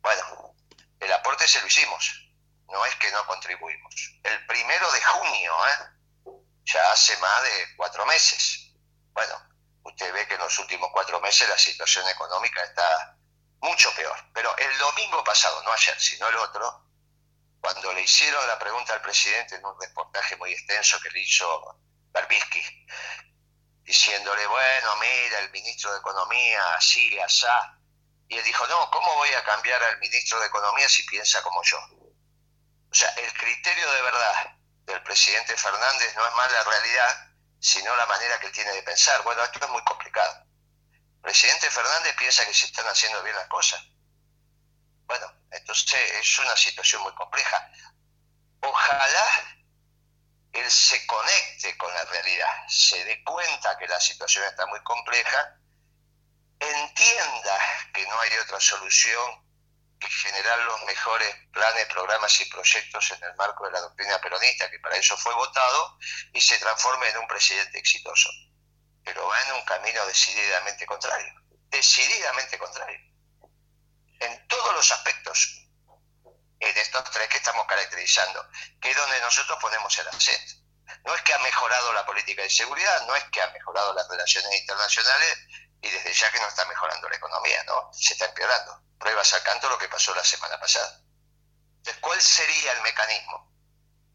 Bueno, 0.00 0.54
el 1.00 1.12
aporte 1.12 1.46
se 1.48 1.60
lo 1.60 1.66
hicimos, 1.66 2.30
no 2.68 2.84
es 2.86 2.94
que 2.96 3.10
no 3.10 3.26
contribuimos. 3.26 3.94
El 4.22 4.46
primero 4.46 4.90
de 4.92 5.02
junio, 5.02 5.52
¿eh? 5.66 6.32
ya 6.64 6.92
hace 6.92 7.16
más 7.18 7.42
de 7.42 7.76
cuatro 7.76 8.06
meses. 8.06 8.72
Bueno, 9.12 9.34
usted 9.82 10.12
ve 10.12 10.26
que 10.28 10.34
en 10.34 10.40
los 10.40 10.58
últimos 10.60 10.90
cuatro 10.92 11.20
meses 11.20 11.48
la 11.48 11.58
situación 11.58 12.08
económica 12.08 12.62
está 12.62 13.16
mucho 13.60 13.92
peor. 13.94 14.16
Pero 14.32 14.56
el 14.56 14.78
domingo 14.78 15.24
pasado, 15.24 15.62
no 15.64 15.72
ayer, 15.72 15.98
sino 16.00 16.28
el 16.28 16.36
otro, 16.36 16.86
cuando 17.60 17.92
le 17.92 18.02
hicieron 18.02 18.46
la 18.46 18.58
pregunta 18.58 18.94
al 18.94 19.02
presidente 19.02 19.56
en 19.56 19.64
un 19.64 19.78
reportaje 19.80 20.36
muy 20.36 20.52
extenso 20.52 21.00
que 21.00 21.10
le 21.10 21.20
hizo 21.20 21.80
Berbisky, 22.12 22.86
diciéndole, 23.90 24.46
bueno, 24.46 24.96
mira, 25.00 25.40
el 25.40 25.50
ministro 25.50 25.90
de 25.92 25.98
Economía, 25.98 26.74
así, 26.74 27.18
asá. 27.18 27.76
Y 28.28 28.38
él 28.38 28.44
dijo, 28.44 28.64
no, 28.68 28.88
¿cómo 28.88 29.16
voy 29.16 29.32
a 29.32 29.42
cambiar 29.42 29.82
al 29.82 29.98
ministro 29.98 30.38
de 30.38 30.46
Economía 30.46 30.88
si 30.88 31.02
piensa 31.02 31.42
como 31.42 31.60
yo? 31.64 31.76
O 32.88 32.94
sea, 32.94 33.08
el 33.16 33.32
criterio 33.32 33.90
de 33.90 34.02
verdad 34.02 34.54
del 34.86 35.02
presidente 35.02 35.56
Fernández 35.56 36.14
no 36.14 36.24
es 36.24 36.34
más 36.36 36.52
la 36.52 36.62
realidad, 36.62 37.34
sino 37.58 37.96
la 37.96 38.06
manera 38.06 38.38
que 38.38 38.46
él 38.46 38.52
tiene 38.52 38.70
de 38.70 38.82
pensar. 38.84 39.24
Bueno, 39.24 39.42
esto 39.42 39.58
es 39.60 39.70
muy 39.72 39.82
complicado. 39.82 40.44
El 41.16 41.22
presidente 41.22 41.68
Fernández 41.68 42.14
piensa 42.16 42.46
que 42.46 42.54
se 42.54 42.66
están 42.66 42.86
haciendo 42.86 43.20
bien 43.24 43.34
las 43.34 43.48
cosas. 43.48 43.82
Bueno, 45.06 45.26
entonces 45.50 46.12
es 46.12 46.38
una 46.38 46.56
situación 46.56 47.02
muy 47.02 47.14
compleja. 47.14 47.72
Ojalá 48.60 49.59
él 50.52 50.70
se 50.70 51.06
conecte 51.06 51.76
con 51.76 51.92
la 51.92 52.04
realidad, 52.04 52.52
se 52.68 53.04
dé 53.04 53.22
cuenta 53.24 53.78
que 53.78 53.86
la 53.86 54.00
situación 54.00 54.44
está 54.44 54.66
muy 54.66 54.80
compleja, 54.82 55.56
entienda 56.58 57.58
que 57.94 58.06
no 58.06 58.20
hay 58.20 58.30
otra 58.38 58.60
solución 58.60 59.48
que 59.98 60.08
generar 60.08 60.58
los 60.60 60.82
mejores 60.84 61.34
planes, 61.52 61.86
programas 61.86 62.40
y 62.40 62.46
proyectos 62.46 63.10
en 63.10 63.22
el 63.22 63.34
marco 63.36 63.66
de 63.66 63.72
la 63.72 63.80
doctrina 63.80 64.18
peronista, 64.20 64.70
que 64.70 64.80
para 64.80 64.96
eso 64.96 65.16
fue 65.16 65.34
votado, 65.34 65.98
y 66.32 66.40
se 66.40 66.58
transforme 66.58 67.08
en 67.10 67.18
un 67.18 67.28
presidente 67.28 67.78
exitoso. 67.78 68.30
Pero 69.04 69.26
va 69.26 69.40
en 69.42 69.52
un 69.52 69.64
camino 69.64 70.04
decididamente 70.06 70.86
contrario, 70.86 71.34
decididamente 71.70 72.58
contrario 72.58 73.10
en 74.20 74.46
todos 74.46 74.74
los 74.74 74.92
aspectos, 74.92 75.66
en 76.60 76.76
estos 76.76 77.10
tres 77.10 77.28
que 77.28 77.38
estamos 77.38 77.66
caracterizando, 77.66 78.46
que 78.80 78.90
es 78.90 78.96
donde 78.96 79.20
nosotros 79.20 79.58
ponemos 79.60 79.98
el 79.98 80.08
acento. 80.08 80.54
No 81.04 81.14
es 81.14 81.22
que 81.22 81.32
ha 81.32 81.38
mejorado 81.38 81.92
la 81.92 82.04
política 82.04 82.42
de 82.42 82.50
seguridad, 82.50 83.06
no 83.06 83.16
es 83.16 83.24
que 83.24 83.40
ha 83.40 83.50
mejorado 83.50 83.94
las 83.94 84.08
relaciones 84.08 84.54
internacionales 84.60 85.38
y 85.80 85.88
desde 85.88 86.12
ya 86.12 86.30
que 86.30 86.40
no 86.40 86.48
está 86.48 86.64
mejorando 86.66 87.08
la 87.08 87.16
economía, 87.16 87.64
¿no? 87.64 87.90
Se 87.92 88.12
está 88.12 88.26
empeorando. 88.26 88.82
Pruebas 88.98 89.32
al 89.32 89.42
canto 89.42 89.70
lo 89.70 89.78
que 89.78 89.88
pasó 89.88 90.14
la 90.14 90.24
semana 90.24 90.60
pasada. 90.60 91.00
Entonces, 91.78 92.00
¿cuál 92.02 92.20
sería 92.20 92.72
el 92.72 92.82
mecanismo? 92.82 93.50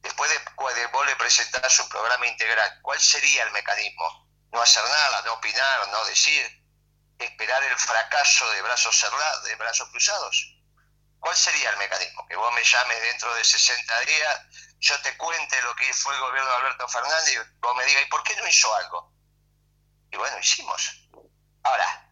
Después 0.01 0.29
de, 0.29 0.81
de 0.81 0.87
vos 0.87 1.05
le 1.07 1.15
presentar 1.15 1.69
su 1.71 1.89
programa 1.89 2.27
integral, 2.27 2.79
¿cuál 2.83 2.99
sería 2.99 3.43
el 3.43 3.51
mecanismo? 3.51 4.29
No 4.51 4.61
hacer 4.61 4.83
nada, 4.83 5.23
no 5.23 5.33
opinar, 5.33 5.87
no 5.87 6.05
decir, 6.05 6.63
esperar 7.17 7.63
el 7.63 7.75
fracaso 7.77 8.47
de 8.51 8.61
brazos 8.61 8.95
cerrados, 8.95 9.43
de 9.45 9.55
brazos 9.55 9.89
cruzados? 9.89 10.54
¿Cuál 11.25 11.35
sería 11.35 11.71
el 11.71 11.77
mecanismo? 11.77 12.23
Que 12.27 12.35
vos 12.35 12.53
me 12.53 12.63
llames 12.63 13.01
dentro 13.01 13.33
de 13.33 13.43
60 13.43 13.99
días, 14.01 14.41
yo 14.77 15.01
te 15.01 15.17
cuente 15.17 15.59
lo 15.63 15.75
que 15.75 15.91
fue 15.91 16.13
el 16.13 16.19
gobierno 16.19 16.51
de 16.51 16.55
Alberto 16.57 16.87
Fernández 16.87 17.33
y 17.33 17.59
vos 17.61 17.75
me 17.75 17.83
digas, 17.83 18.03
¿y 18.03 18.09
por 18.09 18.21
qué 18.21 18.35
no 18.35 18.47
hizo 18.47 18.75
algo? 18.75 19.11
Y 20.11 20.17
bueno, 20.17 20.37
hicimos. 20.37 21.09
Ahora, 21.63 22.11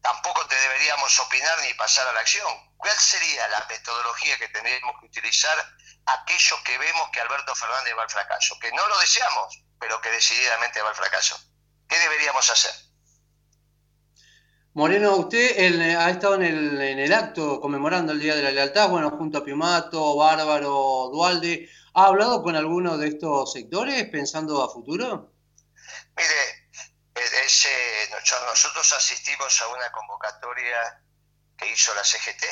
tampoco 0.00 0.46
te 0.46 0.54
deberíamos 0.54 1.18
opinar 1.18 1.58
ni 1.62 1.74
pasar 1.74 2.06
a 2.06 2.12
la 2.12 2.20
acción. 2.20 2.76
¿Cuál 2.76 2.96
sería 2.96 3.48
la 3.48 3.66
metodología 3.68 4.38
que 4.38 4.48
tendríamos 4.50 5.00
que 5.00 5.06
utilizar 5.06 5.76
aquellos 6.06 6.60
que 6.60 6.78
vemos 6.78 7.10
que 7.10 7.20
Alberto 7.22 7.56
Fernández 7.56 7.92
va 7.98 8.04
al 8.04 8.10
fracaso? 8.10 8.56
Que 8.60 8.70
no 8.70 8.86
lo 8.86 9.00
deseamos, 9.00 9.64
pero 9.80 10.00
que 10.00 10.10
decididamente 10.10 10.80
va 10.80 10.90
al 10.90 10.94
fracaso. 10.94 11.40
¿Qué 11.88 11.98
deberíamos 11.98 12.48
hacer? 12.48 12.72
Moreno, 14.74 15.16
usted 15.16 15.96
ha 15.98 16.08
estado 16.08 16.36
en 16.36 16.44
el, 16.44 16.80
en 16.80 16.98
el, 16.98 17.12
acto 17.12 17.60
conmemorando 17.60 18.12
el 18.12 18.20
Día 18.20 18.34
de 18.34 18.42
la 18.42 18.50
Lealtad, 18.50 18.88
bueno, 18.88 19.10
junto 19.10 19.36
a 19.36 19.44
Piumato, 19.44 20.16
Bárbaro, 20.16 21.10
Dualde. 21.12 21.68
¿Ha 21.92 22.06
hablado 22.06 22.42
con 22.42 22.56
alguno 22.56 22.96
de 22.96 23.08
estos 23.08 23.52
sectores 23.52 24.08
pensando 24.08 24.64
a 24.64 24.72
futuro? 24.72 25.30
Mire, 26.16 26.70
ese, 27.44 27.68
nosotros 28.08 28.90
asistimos 28.94 29.60
a 29.60 29.68
una 29.68 29.92
convocatoria 29.92 31.04
que 31.58 31.70
hizo 31.70 31.94
la 31.94 32.02
CGT, 32.02 32.42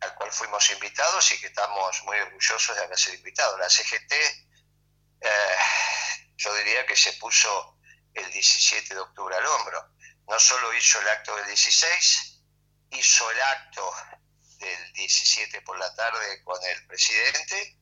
al 0.00 0.14
cual 0.14 0.32
fuimos 0.32 0.70
invitados 0.70 1.30
y 1.32 1.38
que 1.38 1.48
estamos 1.48 2.02
muy 2.04 2.16
orgullosos 2.18 2.76
de 2.76 2.82
haber 2.82 2.98
sido 2.98 3.16
invitados. 3.16 3.60
La 3.60 3.68
CGT, 3.68 4.12
eh, 5.20 5.56
yo 6.34 6.54
diría 6.54 6.86
que 6.86 6.96
se 6.96 7.12
puso 7.14 7.78
el 8.14 8.30
17 8.30 8.94
de 8.94 9.00
octubre 9.00 9.36
al 9.36 9.44
hombro 9.44 9.97
no 10.28 10.38
solo 10.38 10.72
hizo 10.74 11.00
el 11.00 11.08
acto 11.08 11.34
del 11.36 11.46
16, 11.46 12.42
hizo 12.90 13.30
el 13.30 13.42
acto 13.42 13.92
del 14.58 14.92
17 14.92 15.62
por 15.62 15.78
la 15.78 15.94
tarde 15.94 16.42
con 16.44 16.62
el 16.64 16.86
presidente 16.86 17.76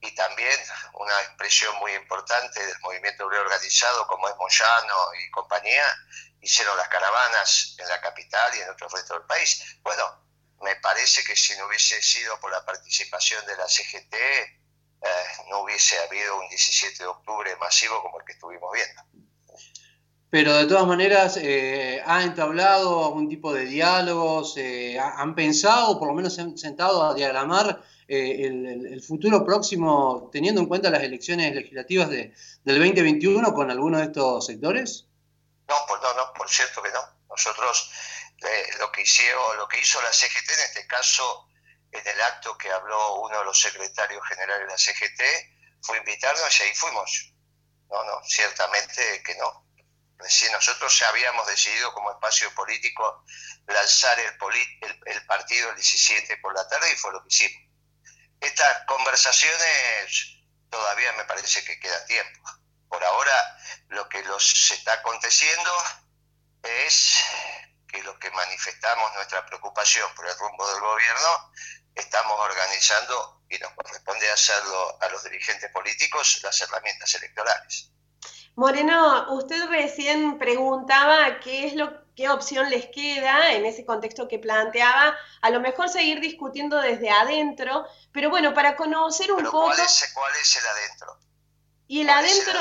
y 0.00 0.14
también 0.14 0.58
una 0.94 1.20
expresión 1.22 1.76
muy 1.76 1.92
importante 1.94 2.64
del 2.64 2.78
movimiento 2.80 3.26
obrero 3.26 3.44
organizado 3.44 4.06
como 4.06 4.28
es 4.28 4.36
Moyano 4.36 4.94
y 5.20 5.30
compañía, 5.30 5.94
hicieron 6.40 6.76
las 6.76 6.88
caravanas 6.88 7.76
en 7.78 7.88
la 7.88 8.00
capital 8.00 8.54
y 8.56 8.60
en 8.60 8.70
otros 8.70 8.92
restos 8.92 9.18
del 9.18 9.26
país. 9.26 9.78
Bueno, 9.82 10.26
me 10.62 10.76
parece 10.76 11.22
que 11.22 11.36
si 11.36 11.56
no 11.56 11.66
hubiese 11.66 12.02
sido 12.02 12.38
por 12.40 12.50
la 12.50 12.64
participación 12.64 13.46
de 13.46 13.56
la 13.56 13.68
CGT, 13.68 14.14
eh, 14.14 15.26
no 15.48 15.60
hubiese 15.60 15.98
habido 16.00 16.40
un 16.40 16.48
17 16.48 16.98
de 16.98 17.06
octubre 17.06 17.54
masivo 17.56 18.02
como 18.02 18.18
el 18.18 18.26
que 18.26 18.32
estuvimos 18.32 18.72
viendo 18.72 19.02
pero 20.34 20.52
de 20.52 20.66
todas 20.66 20.84
maneras 20.84 21.36
eh, 21.36 22.02
ha 22.04 22.24
entablado 22.24 23.04
algún 23.04 23.28
tipo 23.28 23.54
de 23.54 23.66
diálogos, 23.66 24.56
eh, 24.56 24.98
han 24.98 25.32
pensado, 25.36 25.96
por 25.96 26.08
lo 26.08 26.14
menos 26.14 26.34
se 26.34 26.40
han 26.40 26.58
sentado 26.58 27.04
a 27.04 27.14
diagramar 27.14 27.80
eh, 28.08 28.42
el, 28.42 29.00
futuro 29.00 29.44
próximo, 29.44 30.28
teniendo 30.32 30.60
en 30.60 30.66
cuenta 30.66 30.90
las 30.90 31.04
elecciones 31.04 31.54
legislativas 31.54 32.10
de, 32.10 32.34
del 32.64 32.78
2021 32.78 33.54
con 33.54 33.70
alguno 33.70 33.98
de 33.98 34.06
estos 34.06 34.46
sectores? 34.46 35.06
No, 35.68 35.76
pues 35.86 36.02
no, 36.02 36.12
no, 36.14 36.32
por 36.32 36.50
cierto 36.50 36.82
que 36.82 36.90
no. 36.90 37.00
Nosotros 37.28 37.92
lo, 38.80 38.90
que 38.90 39.02
hicieron, 39.02 39.56
lo 39.56 39.68
que 39.68 39.78
hizo 39.78 40.02
la 40.02 40.12
CGT, 40.12 40.50
en 40.50 40.64
este 40.64 40.86
caso, 40.88 41.46
en 41.92 42.04
el 42.04 42.20
acto 42.22 42.58
que 42.58 42.72
habló 42.72 43.20
uno 43.20 43.38
de 43.38 43.44
los 43.44 43.60
secretarios 43.60 44.26
generales 44.26 44.66
de 44.66 44.72
la 44.72 44.78
CGT, 44.78 45.22
fue 45.80 45.98
invitarnos 45.98 46.58
y 46.58 46.62
ahí 46.64 46.74
fuimos. 46.74 47.34
No, 47.88 48.02
no, 48.02 48.20
ciertamente 48.24 49.22
que 49.24 49.36
no 49.36 49.63
si 50.28 50.50
nosotros 50.50 51.02
habíamos 51.02 51.46
decidido 51.46 51.92
como 51.92 52.10
espacio 52.10 52.52
político 52.54 53.24
lanzar 53.66 54.18
el, 54.18 54.34
el, 55.06 55.26
partido 55.26 55.70
el 55.70 55.76
17 55.76 56.36
por 56.38 56.54
la 56.54 56.66
tarde 56.68 56.92
y 56.92 56.96
fue 56.96 57.12
lo 57.12 57.22
que 57.22 57.28
hicimos. 57.28 57.70
Estas 58.40 58.84
conversaciones 58.86 60.38
todavía 60.70 61.12
me 61.12 61.24
parece 61.24 61.64
que 61.64 61.78
queda 61.78 62.04
tiempo. 62.06 62.40
Por 62.88 63.02
ahora 63.04 63.58
lo 63.88 64.08
que 64.08 64.22
los 64.24 64.70
está 64.70 64.94
aconteciendo 64.94 65.70
es 66.62 67.24
que 67.88 68.02
los 68.02 68.18
que 68.18 68.30
manifestamos 68.30 69.14
nuestra 69.14 69.44
preocupación 69.46 70.12
por 70.14 70.26
el 70.26 70.36
rumbo 70.38 70.66
del 70.70 70.80
gobierno 70.80 71.52
estamos 71.94 72.38
organizando 72.40 73.42
y 73.48 73.58
nos 73.58 73.72
corresponde 73.72 74.30
hacerlo 74.30 74.98
a 75.00 75.08
los 75.08 75.22
dirigentes 75.24 75.70
políticos 75.70 76.40
las 76.42 76.60
herramientas 76.60 77.14
electorales. 77.14 77.93
Moreno, 78.56 79.32
usted 79.34 79.66
recién 79.66 80.38
preguntaba 80.38 81.40
qué 81.40 81.66
es 81.66 81.74
lo 81.74 82.04
qué 82.14 82.28
opción 82.28 82.70
les 82.70 82.86
queda 82.86 83.52
en 83.52 83.64
ese 83.64 83.84
contexto 83.84 84.28
que 84.28 84.38
planteaba, 84.38 85.16
a 85.40 85.50
lo 85.50 85.60
mejor 85.60 85.88
seguir 85.88 86.20
discutiendo 86.20 86.80
desde 86.80 87.10
adentro, 87.10 87.86
pero 88.12 88.30
bueno, 88.30 88.54
para 88.54 88.76
conocer 88.76 89.32
un 89.32 89.44
poco... 89.44 89.62
¿cuál 89.62 89.80
es, 89.80 90.10
¿Cuál 90.14 90.32
es 90.40 90.56
el 90.56 90.66
adentro? 90.66 91.18
Y 91.88 92.00
el 92.02 92.10
adentro... 92.10 92.60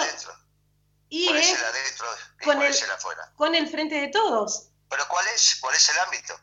Y 1.09 1.27
¿Cuál 1.27 1.37
es, 1.37 1.49
el 1.51 1.63
adentro 1.63 2.07
y 2.41 2.43
con 2.43 2.55
cuál 2.55 2.65
el, 2.65 2.73
es 2.73 2.81
el 2.81 2.91
afuera? 2.91 3.31
Con 3.35 3.53
el 3.53 3.67
frente 3.67 4.01
de 4.01 4.07
todos. 4.07 4.69
¿Pero 4.89 5.07
cuál 5.07 5.27
es? 5.27 5.57
¿Cuál 5.61 5.75
es 5.75 5.89
el 5.89 5.99
ámbito? 5.99 6.33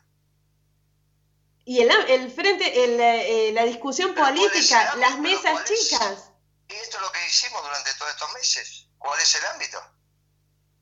Y 1.65 1.81
el, 1.81 1.91
el 2.07 2.31
frente, 2.31 2.85
el, 2.85 2.97
eh, 2.97 3.51
la 3.51 3.65
discusión 3.65 4.15
política, 4.15 4.95
las 4.95 5.19
mesas 5.19 5.65
chicas. 5.65 6.31
Y 6.69 6.73
esto 6.73 6.97
es 6.97 7.03
lo 7.03 7.11
que 7.11 7.27
hicimos 7.27 7.61
durante 7.61 7.93
todos 7.95 8.11
estos 8.11 8.33
meses. 8.33 8.87
¿Cuál 9.01 9.19
es 9.19 9.33
el 9.33 9.45
ámbito? 9.47 9.83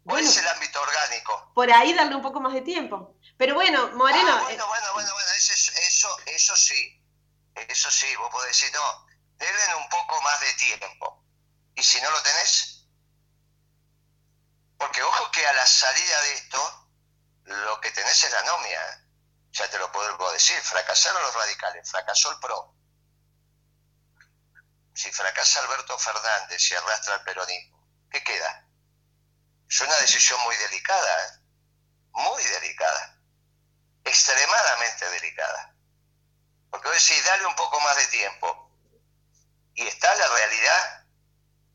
¿Cuál 0.03 0.25
es 0.25 0.37
el 0.37 0.47
ámbito 0.47 0.81
orgánico? 0.81 1.51
Por 1.55 1.71
ahí 1.71 1.93
darle 1.93 2.15
un 2.15 2.21
poco 2.21 2.41
más 2.41 2.53
de 2.53 2.61
tiempo. 2.61 3.15
Pero 3.37 3.55
bueno, 3.55 3.91
Moreno. 3.93 4.29
Ah, 4.29 4.43
bueno, 4.43 4.67
bueno, 4.67 4.93
bueno, 4.93 5.13
bueno, 5.13 5.31
eso, 5.37 5.53
eso, 5.53 6.17
eso 6.25 6.55
sí. 6.57 7.01
Eso 7.55 7.89
sí, 7.89 8.13
vos 8.17 8.29
podés 8.29 8.49
decir, 8.49 8.71
no, 8.73 9.07
denle 9.37 9.75
un 9.75 9.87
poco 9.87 10.21
más 10.21 10.39
de 10.41 10.53
tiempo. 10.53 11.23
¿Y 11.75 11.81
si 11.83 12.01
no 12.01 12.11
lo 12.11 12.21
tenés? 12.21 12.85
Porque 14.77 15.01
ojo 15.01 15.31
que 15.31 15.45
a 15.47 15.53
la 15.53 15.65
salida 15.65 16.21
de 16.21 16.33
esto, 16.33 16.89
lo 17.45 17.79
que 17.79 17.91
tenés 17.91 18.21
es 18.21 18.31
la 18.31 18.43
nomia. 18.43 19.05
Ya 19.51 19.69
te 19.69 19.79
lo 19.79 19.91
puedo 19.93 20.31
decir, 20.33 20.59
fracasaron 20.61 21.21
los 21.21 21.35
radicales, 21.35 21.89
fracasó 21.89 22.31
el 22.31 22.39
PRO. 22.39 22.75
Si 24.93 25.09
fracasa 25.11 25.61
Alberto 25.61 25.97
Fernández 25.97 26.69
y 26.69 26.75
arrastra 26.75 27.15
el 27.15 27.23
peronismo, 27.23 27.78
¿qué 28.11 28.23
queda? 28.23 28.67
Es 29.69 29.81
una 29.81 29.95
decisión 29.97 30.41
muy 30.41 30.55
delicada, 30.55 31.25
¿eh? 31.25 31.39
muy 32.11 32.43
delicada, 32.43 33.19
extremadamente 34.03 35.09
delicada. 35.09 35.75
Porque 36.69 36.87
vos 36.87 36.97
decís, 36.97 37.23
dale 37.25 37.45
un 37.45 37.55
poco 37.55 37.79
más 37.81 37.95
de 37.95 38.07
tiempo. 38.07 38.71
¿Y 39.75 39.87
está 39.87 40.13
la 40.15 40.27
realidad 40.27 41.05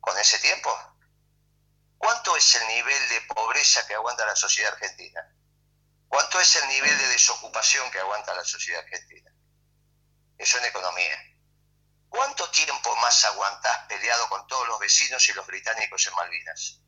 con 0.00 0.18
ese 0.18 0.38
tiempo? 0.38 0.70
¿Cuánto 1.98 2.36
es 2.36 2.54
el 2.56 2.66
nivel 2.68 3.08
de 3.08 3.20
pobreza 3.22 3.86
que 3.86 3.94
aguanta 3.94 4.26
la 4.26 4.36
sociedad 4.36 4.72
argentina? 4.72 5.20
¿Cuánto 6.08 6.38
es 6.38 6.56
el 6.56 6.68
nivel 6.68 6.96
de 6.98 7.08
desocupación 7.08 7.90
que 7.90 7.98
aguanta 7.98 8.34
la 8.34 8.44
sociedad 8.44 8.82
argentina? 8.82 9.32
Eso 10.36 10.58
en 10.58 10.66
economía. 10.66 11.33
¿Cuánto 12.14 12.48
tiempo 12.50 12.94
más 12.98 13.24
aguantás 13.24 13.76
peleado 13.88 14.28
con 14.28 14.46
todos 14.46 14.68
los 14.68 14.78
vecinos 14.78 15.28
y 15.28 15.32
los 15.32 15.44
británicos 15.48 16.06
en 16.06 16.14
Malvinas? 16.14 16.78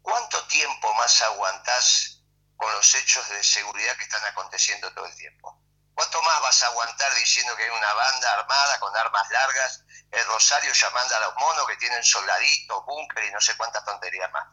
¿Cuánto 0.00 0.42
tiempo 0.46 0.94
más 0.94 1.20
aguantás 1.20 2.22
con 2.56 2.72
los 2.72 2.94
hechos 2.94 3.28
de 3.28 3.44
seguridad 3.44 3.94
que 3.98 4.04
están 4.04 4.24
aconteciendo 4.24 4.90
todo 4.94 5.04
el 5.04 5.14
tiempo? 5.16 5.60
¿Cuánto 5.92 6.22
más 6.22 6.40
vas 6.40 6.62
a 6.62 6.68
aguantar 6.68 7.14
diciendo 7.16 7.54
que 7.56 7.64
hay 7.64 7.68
una 7.68 7.92
banda 7.92 8.32
armada 8.32 8.80
con 8.80 8.96
armas 8.96 9.28
largas, 9.28 9.84
el 10.10 10.24
Rosario 10.28 10.72
llamando 10.72 11.16
a 11.16 11.20
los 11.20 11.34
monos 11.34 11.66
que 11.66 11.76
tienen 11.76 12.02
soldaditos, 12.02 12.86
búnker 12.86 13.24
y 13.24 13.32
no 13.32 13.40
sé 13.42 13.54
cuántas 13.58 13.84
tonterías 13.84 14.32
más? 14.32 14.48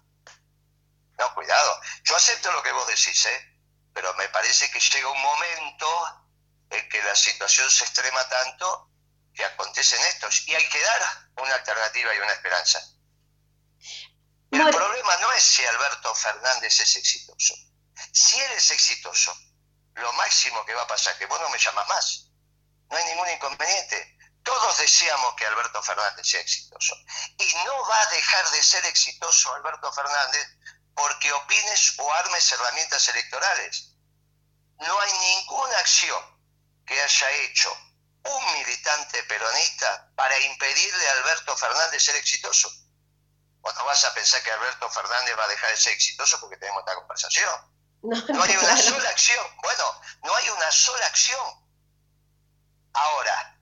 No, 1.18 1.34
cuidado. 1.36 1.80
Yo 2.04 2.18
acepto 2.18 2.52
lo 2.52 2.62
que 2.62 2.74
vos 2.74 2.86
decís, 2.86 3.26
¿eh? 3.28 3.60
Pero 3.94 4.14
me 4.16 4.28
parece 4.28 4.70
que 4.72 4.82
llega 4.82 5.10
un 5.10 5.22
momento 5.22 6.28
en 6.70 6.90
que 6.90 7.02
la 7.04 7.16
situación 7.16 7.72
se 7.72 7.86
extrema 7.86 8.28
tanto 8.28 8.91
que 9.34 9.46
acontecen 9.46 10.02
estos 10.06 10.48
y 10.48 10.56
hay 10.56 10.68
que 10.70 10.82
dar 10.82 11.02
una 11.38 11.56
alternativa 11.56 12.14
y 12.14 12.20
una 12.20 12.34
esperanza. 12.34 12.80
El 14.52 14.70
problema 14.70 15.18
no 15.18 15.32
es 15.32 15.44
si 15.44 15.66
Alberto 15.66 16.14
Fernández 16.14 16.80
es 16.80 16.96
exitoso. 16.98 17.56
Si 18.12 18.40
él 18.40 18.52
es 18.52 18.72
exitoso, 18.72 19.34
lo 19.96 20.12
máximo 20.14 20.66
que 20.66 20.74
va 20.74 20.84
a 20.84 20.88
pasar 20.88 21.14
es 21.14 21.20
que 21.20 21.26
vos 21.26 21.40
no 21.40 21.50
me 21.50 21.58
llamas 21.58 21.88
más. 21.88 22.28
No 22.90 22.98
hay 22.98 23.06
ningún 23.06 23.30
inconveniente. 23.30 24.18
Todos 24.44 24.78
deseamos 24.78 25.36
que 25.36 25.46
Alberto 25.46 25.82
Fernández 25.82 26.28
sea 26.28 26.42
exitoso. 26.42 26.96
Y 27.38 27.54
no 27.66 27.88
va 27.88 28.02
a 28.02 28.06
dejar 28.08 28.50
de 28.52 28.64
ser 28.64 28.86
exitoso 28.88 29.54
Alberto 29.54 29.92
Fernández 29.94 30.48
porque 30.94 31.32
opines 31.32 31.94
o 31.98 32.14
armes 32.14 32.52
herramientas 32.52 33.08
electorales. 33.08 33.94
No 34.80 35.00
hay 35.00 35.14
ninguna 35.14 35.78
acción 35.78 36.22
que 36.86 37.00
haya 37.00 37.32
hecho 37.32 37.78
un 38.24 38.54
militante 38.54 39.24
peronista 39.24 40.12
para 40.16 40.38
impedirle 40.40 41.10
a 41.10 41.14
Alberto 41.14 41.56
Fernández 41.58 42.04
ser 42.04 42.16
exitoso. 42.16 42.70
O 43.62 43.72
no 43.72 43.86
vas 43.86 44.04
a 44.06 44.14
pensar 44.14 44.42
que 44.44 44.52
Alberto 44.52 44.90
Fernández 44.90 45.38
va 45.38 45.46
a 45.46 45.48
dejar 45.48 45.70
de 45.70 45.78
ser 45.78 45.94
exitoso 45.94 46.40
porque 46.40 46.58
tenemos 46.58 46.82
esta 46.82 46.96
conversación. 46.96 47.72
No, 48.04 48.44
hay 48.44 48.58
una 48.58 48.78
sola 48.78 49.10
acción. 49.10 49.46
Bueno, 49.62 50.02
no 50.24 50.36
hay 50.36 50.50
una 50.50 50.72
sola 50.72 51.06
acción. 51.06 51.46
Ahora, 52.94 53.60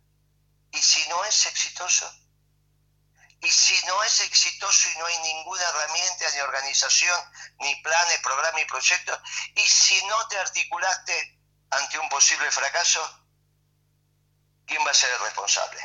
¿y 0.71 0.81
si 0.81 1.07
no 1.09 1.23
es 1.25 1.45
exitoso? 1.45 2.09
Y 3.41 3.49
si 3.49 3.85
no 3.85 4.03
es 4.03 4.19
exitoso 4.21 4.89
y 4.89 4.97
no 4.97 5.05
hay 5.05 5.17
ninguna 5.19 5.63
herramienta, 5.63 6.29
ni 6.33 6.39
organización, 6.41 7.31
ni 7.59 7.75
planes, 7.81 8.19
programas 8.19 8.61
y 8.61 8.65
proyectos, 8.65 9.19
y 9.55 9.67
si 9.67 10.05
no 10.05 10.27
te 10.27 10.37
articulaste 10.37 11.39
ante 11.71 11.99
un 11.99 12.09
posible 12.09 12.51
fracaso, 12.51 13.18
¿quién 14.69 14.85
va 14.85 14.91
a 14.91 14.93
ser 14.93 15.09
el 15.11 15.19
responsable? 15.19 15.79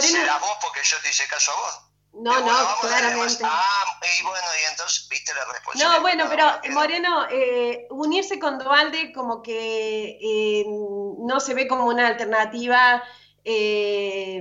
¿Será 0.00 0.38
vos 0.38 0.56
porque 0.60 0.82
yo 0.82 0.98
te 1.00 1.10
hice 1.10 1.26
caso 1.28 1.52
a 1.52 1.54
vos? 1.54 1.80
No, 2.14 2.40
no, 2.40 2.80
claramente. 2.80 3.44
Ah, 3.44 4.00
y 4.02 4.22
bueno, 4.24 4.46
y 4.60 4.70
entonces 4.70 5.06
viste 5.08 5.32
la 5.34 5.44
responsabilidad. 5.44 5.96
No, 5.96 6.00
bueno, 6.00 6.26
pero 6.28 6.74
Moreno, 6.74 7.26
eh, 7.30 7.86
unirse 7.90 8.38
con 8.38 8.58
Dualde 8.58 9.12
como 9.12 9.42
que 9.42 10.18
eh, 10.20 10.64
no 10.66 11.38
se 11.38 11.54
ve 11.54 11.68
como 11.68 11.84
una 11.86 12.08
alternativa 12.08 13.04
eh, 13.44 14.40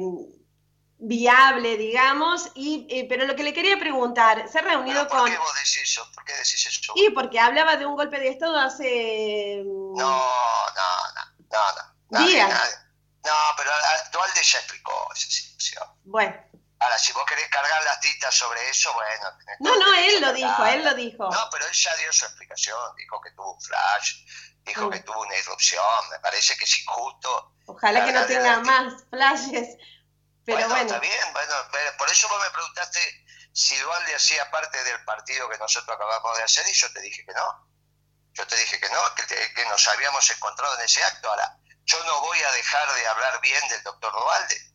viable, 0.97 1.77
digamos, 1.77 2.49
y, 2.55 3.05
pero 3.07 3.25
lo 3.25 3.35
que 3.35 3.43
le 3.43 3.53
quería 3.53 3.77
preguntar, 3.77 4.49
se 4.49 4.59
ha 4.59 4.61
reunido 4.63 5.07
con... 5.07 5.19
¿Por 5.19 5.29
qué 5.29 5.37
vos 5.37 5.53
decís 5.55 5.81
eso? 5.83 6.09
¿Por 6.15 6.23
qué 6.23 6.33
decís 6.33 6.65
eso? 6.65 6.93
Y 6.95 7.11
porque 7.11 7.39
hablaba 7.39 7.75
de 7.75 7.85
un 7.85 7.95
golpe 7.95 8.19
de 8.19 8.29
Estado 8.29 8.57
hace... 8.57 9.61
No, 9.65 9.93
no, 9.95 10.73
no, 10.73 11.25
no, 11.51 11.75
no. 11.75 11.96
Días. 12.09 12.87
No, 13.25 13.33
pero 13.57 13.71
Dualde 14.11 14.41
ya 14.41 14.59
explicó 14.59 15.09
esa 15.13 15.29
situación. 15.29 15.83
Bueno. 16.05 16.35
Ahora, 16.79 16.97
si 16.99 17.11
vos 17.11 17.25
querés 17.25 17.49
cargar 17.49 17.83
las 17.83 17.99
tintas 17.99 18.35
sobre 18.35 18.69
eso, 18.69 18.93
bueno. 18.93 19.37
No, 19.59 19.75
no, 19.77 19.93
él 19.95 20.21
lo 20.21 20.31
dijo, 20.31 20.65
él 20.65 20.85
lo 20.85 20.93
dijo. 20.93 21.29
No, 21.29 21.49
pero 21.51 21.65
él 21.65 21.73
ya 21.73 21.95
dio 21.95 22.13
su 22.13 22.25
explicación, 22.25 22.95
dijo 22.95 23.19
que 23.19 23.31
tuvo 23.31 23.53
un 23.53 23.61
flash, 23.61 24.13
dijo 24.63 24.89
que 24.89 24.99
tuvo 24.99 25.21
una 25.21 25.35
irrupción, 25.35 26.09
me 26.11 26.19
parece 26.19 26.55
que 26.55 26.65
es 26.65 26.79
injusto. 26.79 27.55
Ojalá 27.65 28.05
que 28.05 28.11
no 28.11 28.25
tenga 28.27 28.59
más 28.59 29.03
flashes, 29.09 29.75
pero 30.45 30.69
bueno, 30.69 30.85
Está 30.85 30.99
bien, 30.99 31.33
bueno, 31.33 31.53
por 31.97 32.09
eso 32.09 32.29
vos 32.29 32.41
me 32.41 32.49
preguntaste 32.51 33.25
si 33.51 33.75
Dualde 33.77 34.15
hacía 34.15 34.49
parte 34.51 34.81
del 34.83 35.03
partido 35.03 35.49
que 35.49 35.57
nosotros 35.57 35.93
acabamos 35.93 36.37
de 36.37 36.43
hacer 36.43 36.65
y 36.69 36.73
yo 36.73 36.93
te 36.93 37.01
dije 37.01 37.25
que 37.25 37.33
no. 37.33 37.67
Yo 38.33 38.45
te 38.45 38.55
dije 38.55 38.79
que 38.79 38.87
no, 38.89 38.99
que, 39.15 39.25
que 39.25 39.65
nos 39.65 39.87
habíamos 39.87 40.29
encontrado 40.29 40.77
en 40.77 40.85
ese 40.85 41.03
acto. 41.03 41.29
Ahora, 41.29 41.57
yo 41.87 42.03
no 42.03 42.21
voy 42.21 42.39
a 42.41 42.51
dejar 42.51 42.93
de 42.95 43.07
hablar 43.07 43.41
bien 43.41 43.67
del 43.69 43.83
doctor 43.83 44.11
Dualde 44.11 44.67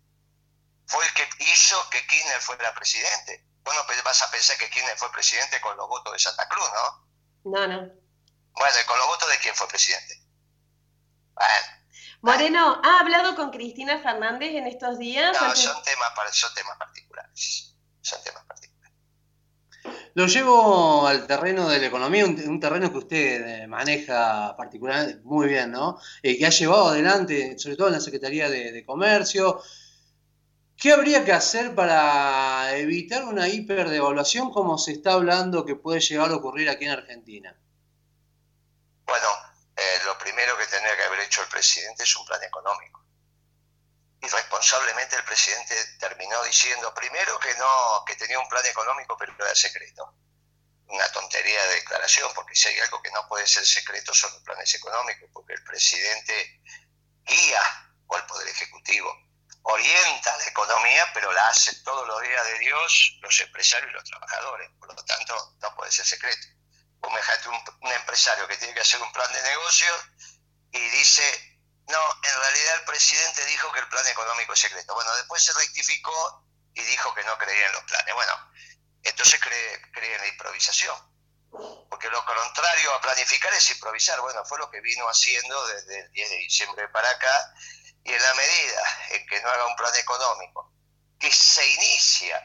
fue 0.87 1.05
el 1.07 1.15
que 1.15 1.29
hizo 1.45 1.89
que 1.91 2.07
Kirchner 2.07 2.41
fuera 2.41 2.75
presidente. 2.75 3.47
Bueno, 3.63 3.81
pues 3.87 4.03
vas 4.03 4.21
a 4.23 4.31
pensar 4.31 4.57
que 4.59 4.69
Kirchner 4.69 4.97
fue 4.99 5.13
presidente 5.13 5.61
con 5.61 5.77
los 5.77 5.89
votos 5.89 6.13
de 6.13 6.19
Santa 6.19 6.49
Cruz, 6.49 6.69
¿no? 6.75 7.53
No, 7.53 7.67
no. 7.67 7.93
Bueno, 8.53 8.77
¿con 8.87 8.99
los 8.99 9.07
votos 9.07 9.29
de 9.29 9.39
quién 9.39 9.55
fue 9.55 9.69
presidente? 9.69 10.23
Bueno. 11.35 11.83
Moreno, 12.23 12.81
¿ha 12.85 13.01
hablado 13.01 13.35
con 13.37 13.51
Cristina 13.51 14.01
Fernández 14.01 14.51
en 14.55 14.67
estos 14.67 14.99
días? 14.99 15.33
No, 15.41 15.57
son 15.57 15.83
temas, 15.83 16.13
son 16.33 16.55
temas 16.55 16.77
particulares. 16.79 17.75
Son 18.01 18.23
temas 18.23 18.45
particulares. 18.45 18.72
Lo 20.15 20.27
llevo 20.27 21.07
al 21.07 21.27
terreno 21.27 21.69
de 21.69 21.79
la 21.79 21.87
economía, 21.87 22.27
un, 22.27 22.61
terreno 22.61 22.91
que 22.91 22.99
usted 22.99 23.63
eh, 23.63 23.67
maneja 23.67 24.55
particularmente 24.57 25.21
muy 25.25 25.49
bien, 25.49 25.71
¿no? 25.71 25.99
Eh, 26.23 26.39
que 26.39 26.47
ha 26.47 26.51
llevado 26.51 26.89
adelante, 26.89 27.59
sobre 27.59 27.77
todo 27.77 27.89
en 27.89 27.95
la 27.95 28.01
Secretaría 28.01 28.51
de 28.51 28.85
Comercio, 28.85 29.63
¿Qué 30.83 30.91
habría 30.91 31.25
que 31.25 31.31
hacer 31.33 31.77
para 31.77 32.77
evitar 32.77 33.23
una 33.23 33.47
hiperdevaluación 33.47 34.51
como 34.51 34.79
se 34.79 34.91
está 34.91 35.13
hablando 35.13 35.65
que 35.65 35.77
puede 35.77 36.01
llegar 36.01 36.33
a 36.33 36.35
ocurrir 36.35 36.69
aquí 36.69 36.87
en 36.87 36.91
Argentina? 36.91 37.57
Bueno, 39.07 39.29
eh, 39.77 39.99
lo 40.05 40.19
primero 40.19 40.59
que 40.59 40.67
tendría 40.67 40.97
que 40.97 41.05
haber 41.05 41.21
hecho 41.21 41.41
el 41.41 41.49
presidente 41.49 42.03
es 42.03 42.17
un 42.17 42.27
plan 42.27 42.43
económico. 42.43 43.02
Y 44.23 44.29
responsablemente 44.29 45.17
el 45.17 45.25
presidente 45.25 45.75
terminó 45.99 46.43
diciendo 46.45 46.95
primero 46.95 47.39
que 47.41 47.55
no, 47.57 48.05
que 48.07 48.17
tenía 48.17 48.39
un 48.39 48.49
plan 48.49 48.65
económico 48.65 49.17
pero 49.19 49.35
era 49.39 49.55
secreto. 49.55 50.15
Una 50.87 51.11
tontería 51.11 51.65
de 51.67 51.75
declaración, 51.75 52.31
porque 52.35 52.55
si 52.55 52.69
hay 52.69 52.79
algo 52.81 53.03
que 53.03 53.11
no 53.11 53.27
puede 53.29 53.47
ser 53.47 53.67
secreto 53.67 54.15
son 54.15 54.33
los 54.33 54.43
planes 54.43 54.73
económicos, 54.75 55.29
porque 55.33 55.55
el 55.55 55.65
presidente 55.65 56.61
guía 57.25 57.63
o 58.07 58.17
el 58.17 58.25
Poder 58.27 58.49
Ejecutivo 58.49 59.13
orienta 59.63 60.37
la 60.37 60.47
economía, 60.47 61.11
pero 61.15 61.33
la 61.33 61.49
hace 61.49 61.75
todos 61.83 62.07
los 62.07 62.21
días 62.23 62.45
de 62.47 62.59
Dios 62.59 63.19
los 63.23 63.41
empresarios 63.41 63.91
y 63.91 63.95
los 63.95 64.05
trabajadores. 64.05 64.71
Por 64.79 64.95
lo 64.95 65.05
tanto, 65.05 65.55
no 65.61 65.75
puede 65.75 65.93
ser 65.93 66.07
secreto. 66.07 66.47
Vos 67.01 67.13
un, 67.81 67.93
empresario 67.93 68.47
que 68.47 68.57
tiene 68.57 68.75
que 68.75 68.81
hacer 68.81 69.01
un 69.03 69.13
plan 69.13 69.33
de 69.33 69.43
negocio 69.43 69.93
y 70.73 70.89
dice, 70.91 71.52
no, 71.89 72.21
en 72.23 72.41
realidad 72.41 72.75
el 72.77 72.85
presidente 72.85 73.45
dijo 73.47 73.73
que 73.73 73.81
el 73.81 73.89
plan 73.89 74.07
económico 74.07 74.53
es 74.53 74.61
secreto. 74.61 74.95
Bueno, 74.95 75.15
después 75.17 75.43
se 75.43 75.53
rectificó 75.53 76.45
y 76.75 76.83
dijo 76.83 77.13
que 77.15 77.25
no 77.25 77.37
creía 77.39 77.67
en 77.67 77.73
los 77.73 77.83
planes. 77.85 78.15
Bueno, 78.15 78.33
entonces 79.03 79.41
cree, 79.41 79.83
cree 79.93 80.15
en 80.15 80.21
la 80.21 80.29
improvisación. 80.29 80.97
Porque 81.91 82.09
lo 82.09 82.25
contrario 82.25 82.95
a 82.95 83.01
planificar 83.01 83.53
es 83.53 83.71
improvisar. 83.71 84.21
Bueno, 84.21 84.45
fue 84.45 84.59
lo 84.59 84.71
que 84.71 84.81
vino 84.81 85.07
haciendo 85.07 85.67
desde 85.67 86.01
el 86.01 86.13
10 86.13 86.31
de 86.31 86.37
diciembre 86.37 86.89
para 86.89 87.11
acá, 87.11 87.55
y 88.05 88.13
en 88.13 88.23
la 88.23 88.35
medida 88.35 88.83
en 89.11 89.27
que 89.27 89.41
no 89.41 89.49
haga 89.49 89.67
un 89.67 89.77
plan 89.77 89.95
económico, 89.97 90.73
que 91.21 91.31
se 91.31 91.65
inicia 91.67 92.43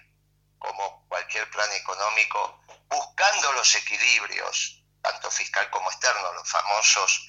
como 0.60 1.08
cualquier 1.08 1.50
plan 1.50 1.72
económico, 1.72 2.64
buscando 2.90 3.54
los 3.54 3.76
equilibrios, 3.76 4.84
tanto 5.02 5.32
fiscal 5.32 5.70
como 5.70 5.90
externo, 5.90 6.34
los 6.34 6.50
famosos 6.50 7.28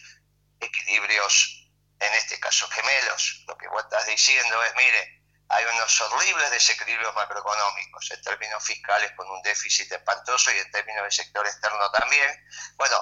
equilibrios, 0.60 1.57
en 2.00 2.14
este 2.14 2.38
caso 2.38 2.68
gemelos, 2.68 3.44
lo 3.46 3.56
que 3.56 3.68
vos 3.68 3.82
estás 3.82 4.06
diciendo 4.06 4.62
es, 4.62 4.74
mire, 4.76 5.22
hay 5.48 5.64
unos 5.64 6.00
horribles 6.02 6.50
desequilibrios 6.50 7.14
macroeconómicos, 7.14 8.10
en 8.10 8.22
términos 8.22 8.62
fiscales 8.62 9.12
con 9.16 9.28
un 9.30 9.42
déficit 9.42 9.90
espantoso 9.90 10.52
y 10.52 10.58
en 10.58 10.70
términos 10.70 11.02
del 11.02 11.12
sector 11.12 11.46
externo 11.46 11.90
también. 11.90 12.46
Bueno, 12.76 12.96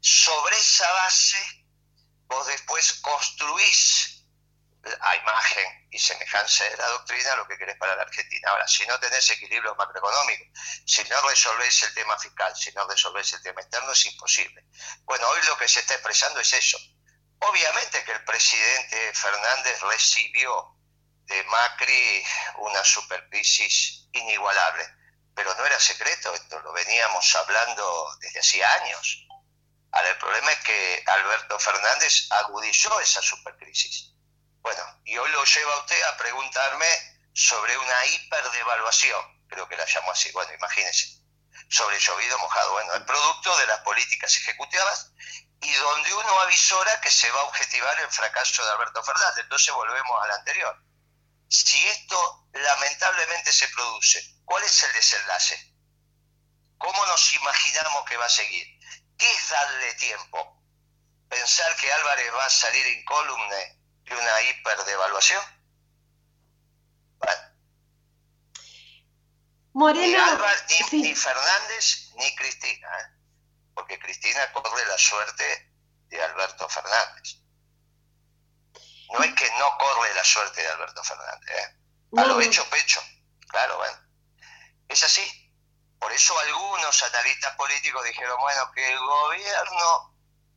sobre 0.00 0.56
esa 0.56 0.90
base 0.92 1.38
vos 2.26 2.46
después 2.46 2.94
construís 2.94 4.26
a 5.00 5.16
imagen 5.16 5.88
y 5.92 5.98
semejanza 5.98 6.64
de 6.64 6.76
la 6.76 6.88
doctrina 6.88 7.36
lo 7.36 7.46
que 7.46 7.56
querés 7.56 7.76
para 7.78 7.94
la 7.94 8.02
Argentina. 8.02 8.50
Ahora, 8.50 8.66
si 8.66 8.84
no 8.86 8.98
tenés 8.98 9.30
equilibrio 9.30 9.74
macroeconómico, 9.76 10.44
si 10.84 11.04
no 11.04 11.20
resolvéis 11.28 11.82
el 11.84 11.94
tema 11.94 12.18
fiscal, 12.18 12.52
si 12.56 12.72
no 12.72 12.88
resolvéis 12.88 13.32
el 13.34 13.42
tema 13.42 13.60
externo, 13.60 13.92
es 13.92 14.06
imposible. 14.06 14.64
Bueno, 15.04 15.28
hoy 15.28 15.40
lo 15.46 15.56
que 15.56 15.68
se 15.68 15.80
está 15.80 15.94
expresando 15.94 16.40
es 16.40 16.52
eso. 16.52 16.78
Obviamente 17.44 18.04
que 18.04 18.12
el 18.12 18.24
presidente 18.24 19.12
Fernández 19.14 19.80
recibió 19.80 20.76
de 21.24 21.42
Macri 21.44 22.24
una 22.58 22.84
supercrisis 22.84 24.08
inigualable. 24.12 24.86
Pero 25.34 25.54
no 25.54 25.66
era 25.66 25.80
secreto, 25.80 26.32
esto 26.34 26.60
lo 26.60 26.72
veníamos 26.72 27.34
hablando 27.34 28.16
desde 28.20 28.40
hacía 28.40 28.72
años. 28.74 29.26
Ahora, 29.90 30.10
el 30.10 30.18
problema 30.18 30.52
es 30.52 30.58
que 30.60 31.04
Alberto 31.06 31.58
Fernández 31.58 32.26
agudizó 32.30 33.00
esa 33.00 33.20
supercrisis. 33.22 34.12
Bueno, 34.60 35.00
y 35.04 35.16
hoy 35.16 35.30
lo 35.30 35.44
lleva 35.44 35.78
usted 35.78 36.02
a 36.02 36.16
preguntarme 36.16 36.86
sobre 37.34 37.76
una 37.76 38.06
hiperdevaluación, 38.06 39.46
creo 39.48 39.68
que 39.68 39.76
la 39.76 39.86
llamo 39.86 40.12
así, 40.12 40.30
bueno, 40.32 40.52
imagínense, 40.52 41.18
sobre 41.68 41.98
llovido 41.98 42.38
mojado. 42.38 42.72
Bueno, 42.72 42.94
el 42.94 43.04
producto 43.04 43.56
de 43.56 43.66
las 43.66 43.80
políticas 43.80 44.36
ejecutivas 44.36 45.11
y 45.62 45.72
donde 45.74 46.14
uno 46.14 46.40
avisora 46.40 47.00
que 47.00 47.10
se 47.10 47.30
va 47.30 47.40
a 47.40 47.44
objetivar 47.44 47.98
el 48.00 48.10
fracaso 48.10 48.64
de 48.64 48.70
Alberto 48.72 49.02
Fernández. 49.02 49.44
Entonces 49.44 49.74
volvemos 49.74 50.24
al 50.24 50.30
anterior 50.32 50.76
si 51.52 51.86
esto 51.86 52.48
lamentablemente 52.54 53.52
se 53.52 53.68
produce, 53.68 54.36
¿cuál 54.46 54.64
es 54.64 54.82
el 54.84 54.92
desenlace? 54.94 55.74
¿Cómo 56.78 57.06
nos 57.06 57.34
imaginamos 57.34 58.04
que 58.06 58.16
va 58.16 58.24
a 58.24 58.30
seguir? 58.30 58.66
¿Qué 59.18 59.30
es 59.30 59.50
darle 59.50 59.94
tiempo? 59.94 60.62
¿Pensar 61.28 61.76
que 61.76 61.92
Álvarez 61.92 62.32
va 62.34 62.46
a 62.46 62.50
salir 62.50 62.86
incólume 62.86 63.80
de 64.04 64.16
una 64.16 64.42
hiperdevaluación? 64.42 65.44
Bueno. 67.18 67.42
Moreno, 69.74 70.38
ni, 70.90 71.02
ni, 71.02 71.14
Fernández 71.14 72.12
ni 72.16 72.34
Cristina, 72.34 72.88
¿eh? 72.98 73.21
Porque 73.74 73.98
Cristina 73.98 74.52
corre 74.52 74.86
la 74.86 74.98
suerte 74.98 75.72
de 76.08 76.22
Alberto 76.22 76.68
Fernández. 76.68 77.38
No 79.12 79.22
es 79.22 79.34
que 79.34 79.50
no 79.58 79.76
corre 79.78 80.14
la 80.14 80.24
suerte 80.24 80.62
de 80.62 80.68
Alberto 80.68 81.04
Fernández, 81.04 81.50
¿eh? 81.50 81.76
a 82.16 82.24
lo 82.24 82.40
hecho 82.40 82.68
pecho, 82.70 83.02
claro, 83.48 83.76
bueno. 83.76 83.98
Es 84.88 85.02
así. 85.02 85.38
Por 85.98 86.12
eso 86.12 86.38
algunos 86.38 87.02
analistas 87.02 87.54
políticos 87.56 88.04
dijeron, 88.04 88.36
bueno, 88.40 88.70
que 88.72 88.92
el 88.92 88.98
gobierno 88.98 90.16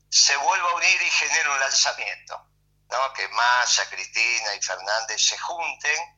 se 0.10 0.36
vuelva 0.38 0.70
a 0.72 0.76
unir 0.76 1.02
y 1.02 1.10
genere 1.10 1.50
un 1.50 1.60
lanzamiento, 1.60 2.48
¿no? 2.90 3.14
Que 3.14 3.28
Massa, 3.30 3.88
Cristina 3.90 4.56
y 4.56 4.62
Fernández 4.62 5.22
se 5.22 5.38
junten 5.38 6.15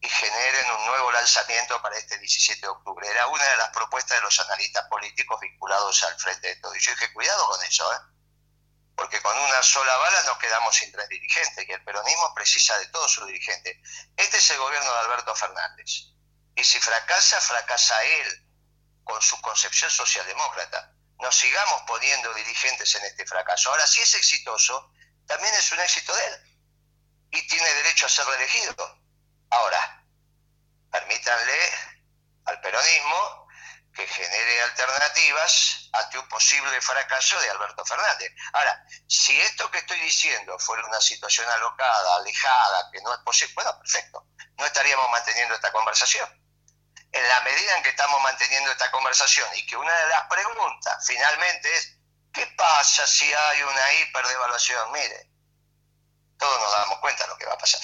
y 0.00 0.08
generen 0.08 0.70
un 0.70 0.86
nuevo 0.86 1.10
lanzamiento 1.12 1.80
para 1.82 1.96
este 1.98 2.18
17 2.18 2.60
de 2.60 2.68
octubre. 2.68 3.08
Era 3.08 3.26
una 3.26 3.44
de 3.44 3.56
las 3.56 3.70
propuestas 3.70 4.16
de 4.16 4.22
los 4.22 4.38
analistas 4.40 4.86
políticos 4.88 5.40
vinculados 5.40 6.02
al 6.04 6.18
frente 6.20 6.48
de 6.48 6.56
todo. 6.56 6.74
Y 6.74 6.80
yo 6.80 6.92
dije, 6.92 7.12
cuidado 7.12 7.46
con 7.48 7.62
eso, 7.64 7.92
¿eh? 7.92 7.98
porque 8.98 9.22
con 9.22 9.36
una 9.38 9.62
sola 9.62 9.96
bala 9.96 10.22
nos 10.24 10.38
quedamos 10.38 10.74
sin 10.74 10.90
tres 10.90 11.08
dirigentes 11.08 11.68
y 11.68 11.72
el 11.72 11.84
peronismo 11.84 12.34
precisa 12.34 12.76
de 12.78 12.86
todos 12.88 13.12
sus 13.12 13.26
dirigentes. 13.26 13.76
Este 14.16 14.38
es 14.38 14.50
el 14.50 14.58
gobierno 14.58 14.92
de 14.92 14.98
Alberto 14.98 15.34
Fernández. 15.36 16.08
Y 16.56 16.64
si 16.64 16.80
fracasa, 16.80 17.40
fracasa 17.40 18.02
él 18.04 18.48
con 19.04 19.22
su 19.22 19.40
concepción 19.40 19.90
socialdemócrata. 19.90 20.92
No 21.20 21.30
sigamos 21.30 21.82
poniendo 21.86 22.34
dirigentes 22.34 22.92
en 22.96 23.04
este 23.04 23.24
fracaso. 23.24 23.70
Ahora, 23.70 23.86
si 23.86 24.00
es 24.00 24.14
exitoso, 24.14 24.92
también 25.26 25.54
es 25.54 25.70
un 25.70 25.80
éxito 25.80 26.14
de 26.14 26.26
él. 26.26 26.60
Y 27.30 27.46
tiene 27.46 27.74
derecho 27.74 28.06
a 28.06 28.08
ser 28.08 28.26
reelegido. 28.26 28.97
Ahora, 29.50 30.04
permítanle 30.90 31.58
al 32.44 32.60
peronismo 32.60 33.48
que 33.94 34.06
genere 34.06 34.62
alternativas 34.62 35.90
ante 35.92 36.18
un 36.18 36.28
posible 36.28 36.80
fracaso 36.80 37.40
de 37.40 37.50
Alberto 37.50 37.84
Fernández. 37.84 38.32
Ahora, 38.52 38.84
si 39.08 39.38
esto 39.40 39.68
que 39.70 39.78
estoy 39.78 39.98
diciendo 40.00 40.56
fuera 40.58 40.86
una 40.86 41.00
situación 41.00 41.48
alocada, 41.50 42.16
alejada, 42.16 42.90
que 42.92 43.00
no 43.02 43.12
es 43.12 43.20
posible, 43.20 43.54
bueno, 43.54 43.76
perfecto, 43.78 44.24
no 44.56 44.64
estaríamos 44.64 45.10
manteniendo 45.10 45.54
esta 45.54 45.72
conversación. 45.72 46.28
En 47.10 47.26
la 47.26 47.40
medida 47.40 47.76
en 47.76 47.82
que 47.82 47.88
estamos 47.88 48.22
manteniendo 48.22 48.70
esta 48.70 48.90
conversación 48.90 49.48
y 49.56 49.66
que 49.66 49.76
una 49.76 49.92
de 49.92 50.08
las 50.10 50.28
preguntas 50.28 51.04
finalmente 51.04 51.74
es, 51.74 51.98
¿qué 52.32 52.46
pasa 52.56 53.06
si 53.06 53.32
hay 53.32 53.62
una 53.62 53.94
hiperdevaluación? 53.94 54.92
Mire, 54.92 55.28
todos 56.38 56.60
nos 56.60 56.70
damos 56.70 56.98
cuenta 57.00 57.24
de 57.24 57.30
lo 57.30 57.38
que 57.38 57.46
va 57.46 57.54
a 57.54 57.58
pasar. 57.58 57.80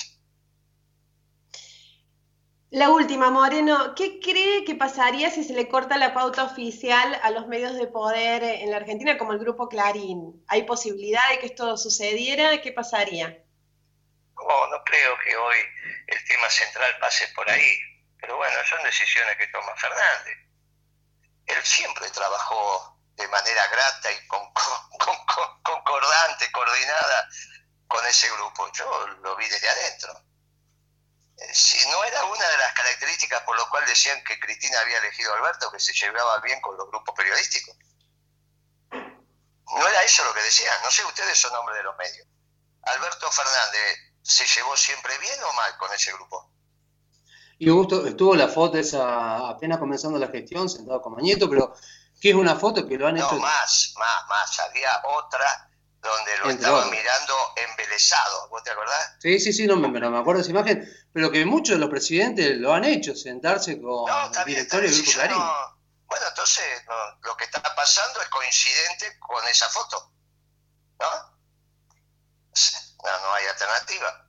La 2.75 2.91
última, 2.91 3.31
Moreno, 3.31 3.95
¿qué 3.95 4.19
cree 4.19 4.65
que 4.65 4.75
pasaría 4.75 5.31
si 5.31 5.45
se 5.45 5.53
le 5.53 5.69
corta 5.69 5.97
la 5.97 6.13
pauta 6.13 6.43
oficial 6.43 7.21
a 7.23 7.31
los 7.31 7.47
medios 7.47 7.77
de 7.77 7.87
poder 7.87 8.43
en 8.43 8.73
la 8.73 8.79
Argentina 8.79 9.17
como 9.17 9.33
el 9.33 9.39
Grupo 9.39 9.69
Clarín? 9.69 10.45
¿Hay 10.49 10.65
posibilidad 10.65 11.23
de 11.29 11.39
que 11.39 11.47
esto 11.47 11.77
sucediera? 11.77 12.61
¿Qué 12.61 12.73
pasaría? 12.73 13.29
No, 14.35 14.67
no 14.67 14.83
creo 14.83 15.17
que 15.25 15.37
hoy 15.37 15.57
el 16.09 16.25
tema 16.25 16.51
central 16.51 16.99
pase 16.99 17.29
por 17.37 17.49
ahí, 17.49 17.79
pero 18.21 18.39
bueno, 18.39 18.57
son 18.69 18.83
decisiones 18.83 19.37
que 19.37 19.47
toma 19.47 19.73
Fernández. 19.77 20.37
Él 21.47 21.63
siempre 21.63 22.11
trabajó 22.11 22.99
de 23.15 23.29
manera 23.29 23.69
grata 23.69 24.11
y 24.11 24.27
concordante, 24.27 26.51
coordinada 26.51 27.29
con 27.87 28.05
ese 28.05 28.29
grupo. 28.33 28.69
Yo 28.73 29.07
lo 29.23 29.37
vi 29.37 29.47
desde 29.47 29.69
adentro 29.69 30.25
si 31.53 31.89
no 31.89 32.05
era 32.05 32.25
una 32.25 32.49
de 32.49 32.59
las 32.59 32.73
características 32.75 33.43
por 33.43 33.57
lo 33.57 33.69
cual 33.71 33.85
decían 33.87 34.23
que 34.25 34.39
Cristina 34.39 34.81
había 34.81 34.99
elegido 34.99 35.33
a 35.33 35.37
Alberto, 35.39 35.71
que 35.71 35.81
se 35.81 35.93
llevaba 35.93 36.39
bien 36.41 36.61
con 36.61 36.77
los 36.77 36.89
grupos 36.89 37.15
periodísticos. 37.17 37.77
No 38.91 39.89
era 39.89 40.03
eso 40.05 40.25
lo 40.25 40.35
que 40.35 40.43
decían, 40.43 40.77
no 40.85 40.91
sé, 40.91 41.05
ustedes 41.05 41.39
son 41.39 41.55
hombres 41.57 41.79
de 41.79 41.85
los 41.85 41.97
medios. 41.97 42.27
Alberto 42.83 43.31
Fernández, 43.31 43.99
¿se 44.23 44.47
llevó 44.47 44.77
siempre 44.77 45.17
bien 45.19 45.43
o 45.43 45.53
mal 45.55 45.77
con 45.79 45.93
ese 45.93 46.13
grupo? 46.13 46.51
Y 47.59 47.69
Augusto, 47.69 48.07
estuvo 48.07 48.35
la 48.35 48.49
foto 48.49 48.79
esa 48.79 49.49
apenas 49.49 49.79
comenzando 49.79 50.19
la 50.19 50.29
gestión, 50.29 50.69
sentado 50.69 51.01
con 51.01 51.15
Mañeto, 51.15 51.49
pero 51.49 51.75
¿qué 52.21 52.31
es 52.31 52.35
una 52.35 52.57
foto 52.57 52.87
que 52.87 52.99
lo 52.99 53.07
han 53.07 53.17
hecho? 53.17 53.33
No, 53.33 53.39
más, 53.39 53.95
más, 53.97 54.27
más. 54.29 54.59
Había 54.61 55.01
otra 55.05 55.71
donde 56.05 56.37
lo 56.39 56.51
estaban 56.51 56.91
mirando 56.91 57.35
embelesado, 57.57 58.49
¿vos 58.51 58.63
te 58.63 58.71
acordás? 58.71 59.17
Sí, 59.21 59.41
sí, 59.41 59.53
sí, 59.53 59.67
no 59.67 59.77
me, 59.77 59.89
me 59.89 60.19
acuerdo 60.19 60.35
de 60.35 60.43
esa 60.43 60.51
imagen, 60.51 61.09
pero 61.13 61.31
que 61.31 61.45
muchos 61.47 61.77
de 61.77 61.81
los 61.81 61.89
presidentes 61.89 62.59
lo 62.59 62.75
han 62.75 62.85
hecho, 62.85 63.17
sentarse 63.17 63.81
con 63.81 64.11
el 64.11 64.45
directorio 64.45 64.91
del 64.91 65.03
Grupo 65.03 65.13
Clarín. 65.13 65.43
bueno, 66.07 66.27
entonces 66.29 66.65
lo 67.23 67.37
que 67.37 67.45
está 67.45 67.63
pasando 67.75 68.21
es 68.21 68.29
coincidente 68.29 69.19
con 69.19 69.47
esa 69.49 69.69
foto, 69.71 70.13
¿no? 71.01 71.35
No, 73.05 73.21
no 73.21 73.35
hay 73.35 73.47
alternativa. 73.47 74.29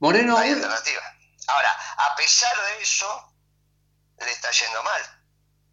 Moreno. 0.00 0.32
No 0.34 0.38
hay 0.38 0.50
alternativa. 0.50 1.02
Ahora, 1.46 1.76
a 1.96 2.16
pesar 2.16 2.54
de 2.56 2.82
eso, 2.82 3.34
le 4.18 4.30
está 4.30 4.50
yendo 4.50 4.82
mal. 4.82 5.02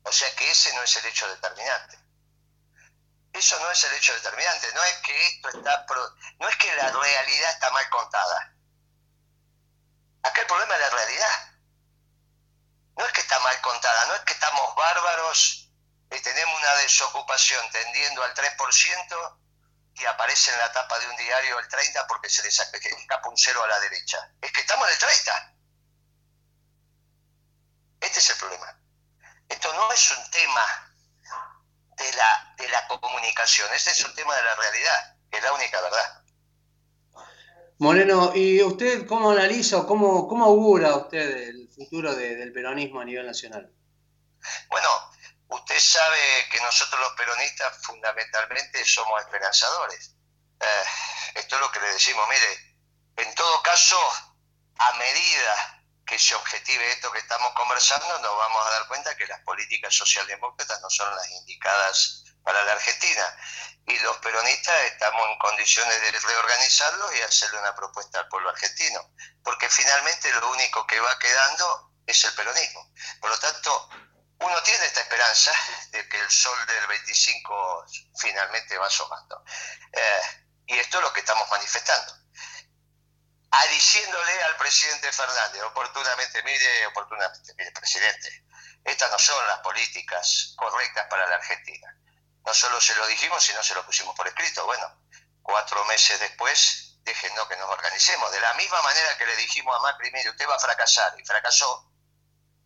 O 0.04 0.12
sea 0.12 0.34
que 0.36 0.50
ese 0.50 0.74
no 0.76 0.84
es 0.84 0.96
el 0.98 1.06
hecho 1.06 1.28
determinante 1.28 2.01
eso 3.34 3.60
no 3.60 3.72
es 3.72 3.84
el 3.86 3.94
hecho 3.94 4.14
determinante, 4.14 4.74
no 4.74 4.84
es 4.84 4.96
que 4.98 5.28
esto 5.28 5.50
está, 5.50 5.86
no 6.40 6.50
es 6.50 6.56
que 6.58 6.76
la 6.76 6.92
realidad 6.92 7.52
está 7.52 7.70
mal 7.72 7.90
contada. 7.90 8.54
Acá 10.24 10.42
el 10.42 10.48
problema 10.48 10.76
es 10.76 10.82
la 10.82 10.90
realidad. 10.90 11.52
No 12.98 13.06
es 13.06 13.14
que 13.14 13.22
está 13.22 13.40
mal 13.40 13.60
contada, 13.62 14.06
no 14.06 14.16
es 14.16 14.22
que 14.22 14.34
estamos 14.34 14.76
bárbaros 14.76 15.70
y 16.12 16.20
tenemos 16.20 16.60
una 16.60 16.76
desocupación 16.76 17.72
tendiendo 17.72 18.22
al 18.22 18.34
3% 18.34 19.38
y 19.96 20.06
aparece 20.06 20.52
en 20.52 20.60
la 20.60 20.72
tapa 20.72 21.00
de 21.00 21.08
un 21.08 21.16
diario 21.16 21.58
el 21.58 21.68
30 21.68 22.06
porque 22.08 22.30
se 22.30 22.44
le 22.44 22.50
escapa 22.50 23.30
un 23.30 23.38
cero 23.38 23.64
a 23.64 23.68
la 23.68 23.80
derecha. 23.80 24.30
Es 24.42 24.52
que 24.52 24.62
estamos 24.62 24.88
en 24.88 24.94
el 24.94 25.00
30. 25.00 25.56
Este 28.02 28.20
es 28.20 28.30
el 28.30 28.38
problema. 28.38 28.78
Esto 29.48 29.74
no 29.74 29.92
es 29.92 30.12
un 30.12 30.32
tema 30.32 30.91
de 32.02 32.14
la, 32.14 32.56
de 32.58 32.70
la 32.70 32.88
comunicación. 32.88 33.70
Ese 33.74 33.92
es 33.92 34.04
un 34.06 34.14
tema 34.16 34.36
de 34.36 34.44
la 34.44 34.56
realidad, 34.56 35.16
es 35.32 35.44
la 35.44 35.54
única 35.54 35.82
verdad. 35.82 36.24
Moreno, 37.80 38.32
¿y 38.36 38.62
usted 38.62 39.08
cómo 39.08 39.32
analiza 39.32 39.78
o 39.80 39.88
cómo, 39.88 40.28
cómo 40.28 40.46
augura 40.46 40.96
usted 40.96 41.50
el 41.50 41.70
futuro 41.70 42.14
del 42.14 42.54
peronismo 42.54 43.02
a 43.02 43.06
nivel 43.06 43.26
nacional? 43.26 43.72
Bueno, 44.70 44.88
usted 45.48 45.80
sabe 45.80 46.18
que 46.52 46.62
nosotros 46.62 47.00
los 47.02 47.14
peronistas 47.14 47.78
fundamentalmente 47.82 48.86
somos 48.86 49.20
esperanzadores. 49.22 50.16
Eh, 50.60 50.84
esto 51.36 51.56
es 51.56 51.62
lo 51.62 51.72
que 51.72 51.80
le 51.80 51.94
decimos, 51.94 52.24
mire, 52.30 52.78
en 53.18 53.34
todo 53.34 53.64
caso, 53.64 53.98
a 54.78 54.94
medida 54.98 55.81
que 56.12 56.20
se 56.20 56.36
objetive 56.36 56.92
esto 56.92 57.10
que 57.10 57.20
estamos 57.20 57.54
conversando, 57.54 58.20
nos 58.20 58.38
vamos 58.38 58.68
a 58.68 58.72
dar 58.72 58.88
cuenta 58.88 59.16
que 59.16 59.26
las 59.28 59.40
políticas 59.44 59.96
socialdemócratas 59.96 60.82
no 60.82 60.90
son 60.90 61.16
las 61.16 61.30
indicadas 61.32 62.26
para 62.44 62.62
la 62.66 62.74
Argentina. 62.74 63.26
Y 63.88 63.98
los 64.00 64.18
peronistas 64.18 64.76
estamos 64.92 65.26
en 65.30 65.38
condiciones 65.38 66.02
de 66.02 66.12
reorganizarlo 66.12 67.16
y 67.16 67.22
hacerle 67.22 67.60
una 67.60 67.74
propuesta 67.74 68.20
al 68.20 68.28
pueblo 68.28 68.50
argentino. 68.50 69.14
Porque 69.42 69.70
finalmente 69.70 70.30
lo 70.34 70.52
único 70.52 70.86
que 70.86 71.00
va 71.00 71.18
quedando 71.18 71.94
es 72.06 72.22
el 72.26 72.34
peronismo. 72.34 72.92
Por 73.22 73.30
lo 73.30 73.40
tanto, 73.40 73.90
uno 74.42 74.64
tiene 74.64 74.88
esta 74.88 75.00
esperanza 75.00 75.54
de 75.92 76.10
que 76.10 76.20
el 76.20 76.30
sol 76.30 76.58
del 76.66 76.88
25 76.88 77.86
finalmente 78.20 78.78
va 78.78 78.88
asomando. 78.88 79.46
Eh, 79.94 80.22
y 80.68 80.78
esto 80.78 80.98
es 80.98 81.04
lo 81.06 81.14
que 81.14 81.22
estamos 81.22 81.50
manifestando. 81.50 82.21
Diciéndole 83.72 84.44
al 84.44 84.56
presidente 84.58 85.12
Fernández, 85.12 85.62
oportunamente, 85.64 86.44
mire, 86.44 86.88
oportunamente, 86.88 87.54
mire, 87.58 87.72
presidente, 87.72 88.46
estas 88.86 89.12
no 89.12 89.18
son 89.20 89.48
las 89.48 89.60
políticas 89.60 90.54
correctas 90.56 91.08
para 91.10 91.28
la 91.28 91.36
Argentina. 91.36 91.94
No 92.46 92.54
solo 92.54 92.80
se 92.80 92.96
lo 92.96 93.06
dijimos, 93.08 93.44
sino 93.44 93.62
se 93.64 93.74
lo 93.74 93.86
pusimos 93.86 94.16
por 94.16 94.28
escrito. 94.28 94.66
Bueno, 94.66 94.88
cuatro 95.42 95.84
meses 95.86 96.20
después, 96.20 96.96
déjenos 97.04 97.48
que 97.48 97.58
nos 97.58 97.70
organicemos. 97.70 98.32
De 98.32 98.40
la 98.40 98.54
misma 98.54 98.82
manera 98.82 99.18
que 99.18 99.26
le 99.26 99.36
dijimos 99.36 99.76
a 99.76 99.82
Macri, 99.82 100.12
mire, 100.12 100.30
usted 100.30 100.48
va 100.48 100.56
a 100.56 100.60
fracasar, 100.60 101.20
y 101.20 101.26
fracasó, 101.26 101.92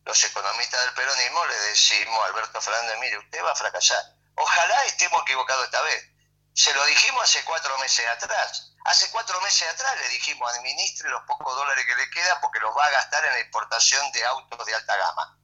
los 0.05 0.23
economistas 0.23 0.81
del 0.81 0.93
peronismo 0.93 1.45
le 1.45 1.55
decimos 1.55 2.19
a 2.19 2.25
Alberto 2.25 2.61
Fernández, 2.61 2.99
mire, 2.99 3.17
usted 3.17 3.43
va 3.43 3.51
a 3.51 3.55
fracasar. 3.55 4.03
Ojalá 4.35 4.85
estemos 4.85 5.21
equivocados 5.23 5.65
esta 5.65 5.81
vez. 5.81 6.14
Se 6.55 6.73
lo 6.73 6.85
dijimos 6.85 7.21
hace 7.21 7.43
cuatro 7.43 7.77
meses 7.79 8.07
atrás. 8.07 8.71
Hace 8.85 9.11
cuatro 9.11 9.41
meses 9.41 9.67
atrás 9.67 9.93
le 9.99 10.07
dijimos, 10.07 10.49
administre 10.55 11.09
los 11.09 11.21
pocos 11.23 11.53
dólares 11.53 11.85
que 11.85 11.95
le 11.95 12.09
quedan 12.09 12.39
porque 12.39 12.61
los 12.61 12.75
va 12.75 12.85
a 12.85 12.91
gastar 12.91 13.25
en 13.25 13.33
la 13.33 13.39
importación 13.41 14.09
de 14.13 14.25
autos 14.25 14.65
de 14.65 14.73
alta 14.73 14.95
gama. 14.95 15.37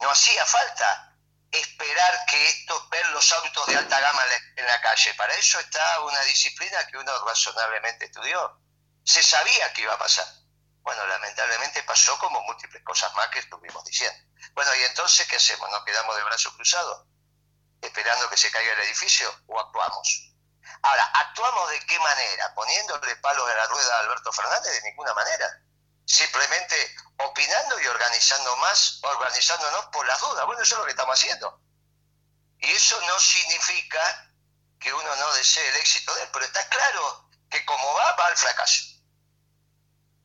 No 0.00 0.10
hacía 0.10 0.44
falta 0.44 1.16
esperar 1.52 2.24
que 2.26 2.48
esto, 2.48 2.88
ver 2.88 3.06
los 3.10 3.30
autos 3.30 3.66
de 3.66 3.76
alta 3.76 4.00
gama 4.00 4.22
en 4.56 4.66
la 4.66 4.80
calle. 4.80 5.14
Para 5.14 5.34
eso 5.34 5.60
está 5.60 6.00
una 6.00 6.20
disciplina 6.22 6.84
que 6.88 6.98
uno 6.98 7.24
razonablemente 7.24 8.06
estudió. 8.06 8.60
Se 9.04 9.22
sabía 9.22 9.72
que 9.72 9.82
iba 9.82 9.94
a 9.94 9.98
pasar. 9.98 10.26
Bueno, 10.80 11.06
lamentablemente 11.06 11.80
pasó 11.84 12.18
como 12.18 12.42
múltiples 12.42 12.82
cosas 12.82 13.14
más 13.14 13.28
que 13.28 13.38
estuvimos 13.38 13.84
diciendo. 13.84 14.18
Bueno, 14.54 14.74
¿y 14.74 14.82
entonces 14.82 15.28
qué 15.28 15.36
hacemos? 15.36 15.70
¿Nos 15.70 15.84
quedamos 15.84 16.16
de 16.16 16.24
brazos 16.24 16.52
cruzados? 16.54 17.06
¿Esperando 17.82 18.30
que 18.30 18.36
se 18.36 18.50
caiga 18.50 18.72
el 18.72 18.80
edificio 18.80 19.28
o 19.48 19.60
actuamos? 19.60 20.32
Ahora, 20.82 21.04
¿actuamos 21.14 21.68
de 21.70 21.80
qué 21.86 21.98
manera? 21.98 22.54
¿Poniéndole 22.54 23.16
palos 23.16 23.48
a 23.50 23.54
la 23.54 23.66
rueda 23.66 23.96
a 23.96 24.00
Alberto 24.00 24.32
Fernández? 24.32 24.72
De 24.72 24.82
ninguna 24.88 25.12
manera. 25.14 25.60
Simplemente 26.06 26.94
opinando 27.18 27.80
y 27.80 27.86
organizando 27.86 28.56
más, 28.56 29.00
organizándonos 29.02 29.86
por 29.86 30.06
las 30.06 30.20
dudas. 30.20 30.46
Bueno, 30.46 30.62
eso 30.62 30.74
es 30.74 30.78
lo 30.78 30.84
que 30.84 30.92
estamos 30.92 31.18
haciendo. 31.18 31.60
Y 32.58 32.70
eso 32.70 33.00
no 33.02 33.18
significa 33.18 34.30
que 34.78 34.92
uno 34.92 35.16
no 35.16 35.32
desee 35.34 35.68
el 35.68 35.76
éxito 35.76 36.14
de 36.14 36.22
él, 36.22 36.28
pero 36.32 36.44
está 36.44 36.68
claro 36.68 37.28
que 37.50 37.64
como 37.64 37.94
va, 37.94 38.12
va 38.16 38.26
al 38.26 38.36
fracaso. 38.36 38.91